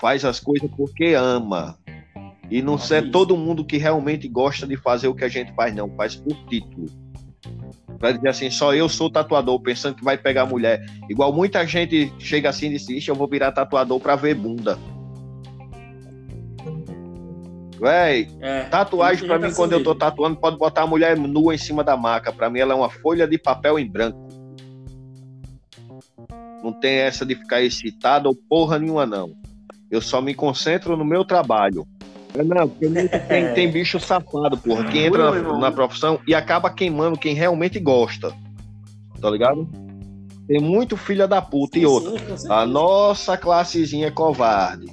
[0.02, 1.78] Faz as coisas porque ama.
[2.50, 5.72] E não é todo mundo que realmente gosta de fazer o que a gente faz,
[5.72, 5.88] não.
[5.90, 6.86] Faz por título.
[8.00, 10.84] Pra dizer assim, só eu sou tatuador, pensando que vai pegar mulher.
[11.08, 14.76] Igual muita gente chega assim e diz, "Ixi, eu vou virar tatuador pra ver bunda.
[17.80, 21.54] Véi, É, Tatuagem pra mim, assim quando eu tô tatuando, pode botar a mulher nua
[21.54, 22.32] em cima da maca.
[22.32, 24.18] Pra mim, ela é uma folha de papel em branco.
[26.62, 29.41] Não tem essa de ficar excitado ou porra nenhuma, não.
[29.92, 31.86] Eu só me concentro no meu trabalho.
[32.34, 37.18] É, Não, tem, tem bicho safado, porra, que entra na, na profissão e acaba queimando
[37.18, 38.34] quem realmente gosta.
[39.20, 39.68] Tá ligado?
[40.48, 42.12] Tem muito filha da puta e outra.
[42.48, 44.86] A nossa classezinha é covarde.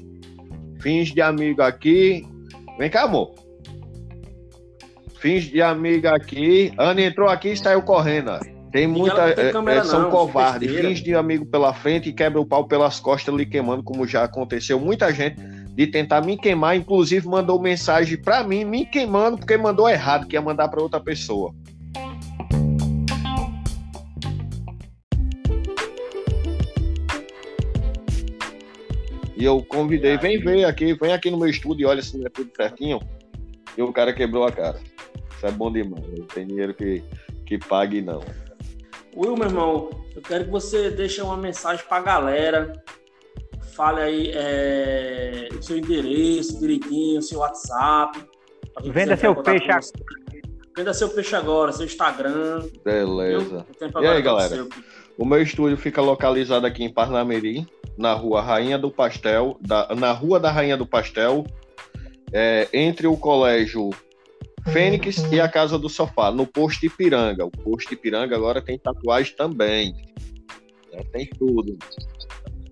[0.81, 2.27] Fins de amigo aqui.
[2.77, 3.33] Vem cá, amor.
[5.19, 6.73] Fins de amigo aqui.
[6.77, 8.31] Ana entrou aqui e saiu correndo.
[8.71, 9.33] Tem muita.
[9.33, 10.71] tem é, câmera é, são não, covardes.
[10.71, 14.23] Fins de amigo pela frente e quebra o pau pelas costas lhe queimando, como já
[14.23, 14.79] aconteceu.
[14.79, 15.41] Muita gente
[15.73, 20.35] de tentar me queimar, inclusive mandou mensagem pra mim, me queimando, porque mandou errado, que
[20.35, 21.53] ia mandar pra outra pessoa.
[29.35, 32.27] E eu convidei, vem ver aqui, vem aqui no meu estúdio e olha se não
[32.27, 32.99] é tudo certinho.
[33.77, 34.77] E o cara quebrou a cara.
[35.33, 36.05] Isso é bom demais.
[36.09, 37.01] Não tem dinheiro que,
[37.45, 38.19] que pague, não.
[39.15, 42.73] Will, meu irmão, eu quero que você deixe uma mensagem pra galera.
[43.73, 48.19] Fale aí é, o seu endereço direitinho, o seu WhatsApp.
[48.83, 49.91] Venda seu peixe agora.
[50.75, 52.67] Venda seu peixe agora, seu Instagram.
[52.83, 53.65] Beleza.
[54.01, 54.67] E aí, galera?
[55.17, 60.11] O meu estúdio fica localizado aqui em Parnamirim, na rua Rainha do Pastel, da, na
[60.13, 61.45] rua da Rainha do Pastel,
[62.31, 63.89] é, entre o colégio
[64.71, 67.45] Fênix e a Casa do Sofá, no posto Ipiranga.
[67.45, 69.95] O posto Ipiranga agora tem tatuagem também.
[70.91, 71.77] É, tem tudo.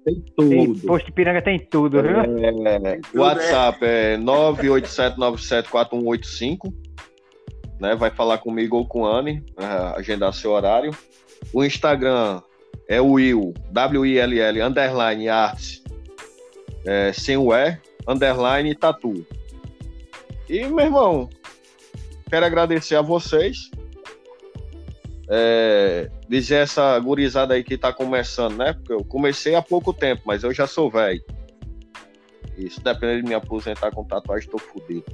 [0.03, 0.49] Tem tudo.
[0.49, 2.19] Tem, posto Ipiranga tem tudo, viu?
[2.19, 6.73] É, o WhatsApp é 987974185.
[7.79, 9.45] Né, vai falar comigo ou com a Anne,
[9.95, 10.89] agendar seu horário.
[11.53, 12.41] O Instagram
[12.87, 15.83] é o Will, W-I-L-L, underline arts,
[16.85, 17.77] é, sem o E,
[18.07, 19.23] underline tatu.
[20.49, 21.29] E, meu irmão,
[22.29, 23.69] quero agradecer a vocês.
[25.29, 28.73] É, dizer essa gurizada aí que tá começando, né?
[28.73, 31.21] Porque eu comecei há pouco tempo, mas eu já sou velho.
[32.57, 35.05] Isso depende de me aposentar com tatuagem, tô fodido.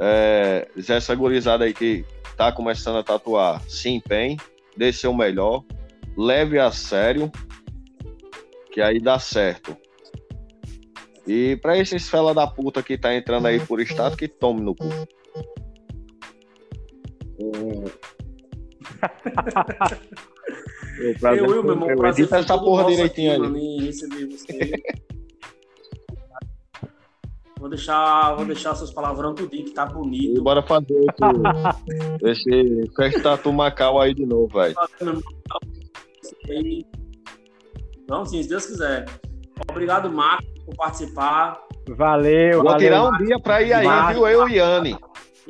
[0.00, 2.04] É, dizer essa gurizada aí que
[2.36, 4.36] tá começando a tatuar, se empenhe,
[4.76, 5.62] dê seu melhor,
[6.16, 7.30] leve a sério,
[8.72, 9.76] que aí dá certo.
[11.26, 14.74] E para esses fela da puta que tá entrando aí por estado, que tome no
[14.74, 14.88] cu.
[21.00, 23.40] eu, eu, meu irmão, prazer Edita essa porra direitinho aí.
[27.60, 30.38] Vou deixar, vou deixar seus palavrão tudinho, que tá bonito.
[30.38, 30.98] E bora fazer
[32.24, 34.74] esse, esse Festa Tatu Macau aí de novo, velho.
[38.08, 39.04] Não, sim, se Deus quiser.
[39.70, 41.60] Obrigado, Marco, por participar.
[41.90, 44.20] Valeu, Vou valeu, tirar um dia pra ir aí, Marco.
[44.20, 44.28] viu?
[44.28, 44.98] Eu e Yane.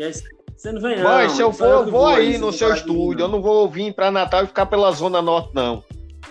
[0.01, 0.13] E aí,
[0.57, 1.05] você não vem, não.
[1.05, 3.25] Mas se eu for, eu vou aí no seu estúdio.
[3.25, 5.85] Eu não vou vir pra Natal e ficar pela Zona Norte, não.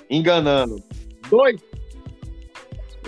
[0.09, 0.81] Enganando.
[1.29, 1.61] Dois.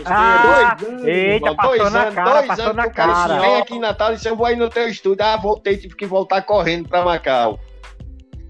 [0.06, 3.40] Ah, dois anos, eita, passou dois na anos, cara, dois passou anos na cara cara.
[3.40, 5.26] vem aqui em Natal e disse, eu vou aí no teu estúdio.
[5.26, 7.60] Ah, voltei, tive que voltar correndo pra Macau.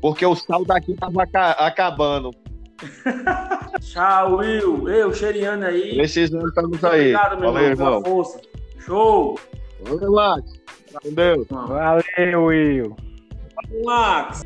[0.01, 2.32] Porque o sal daqui tava aca- acabando.
[3.80, 4.89] Tchau, Will.
[4.89, 5.95] Eu, Xeriane aí.
[5.95, 6.99] Precisando, estamos aí.
[7.16, 8.41] Obrigado, meu Valeu, irmão, força.
[8.80, 9.39] Show.
[9.84, 10.36] Vamos lá.
[10.96, 11.46] Entendeu?
[11.50, 12.96] Valeu, Will.
[13.84, 14.44] Max.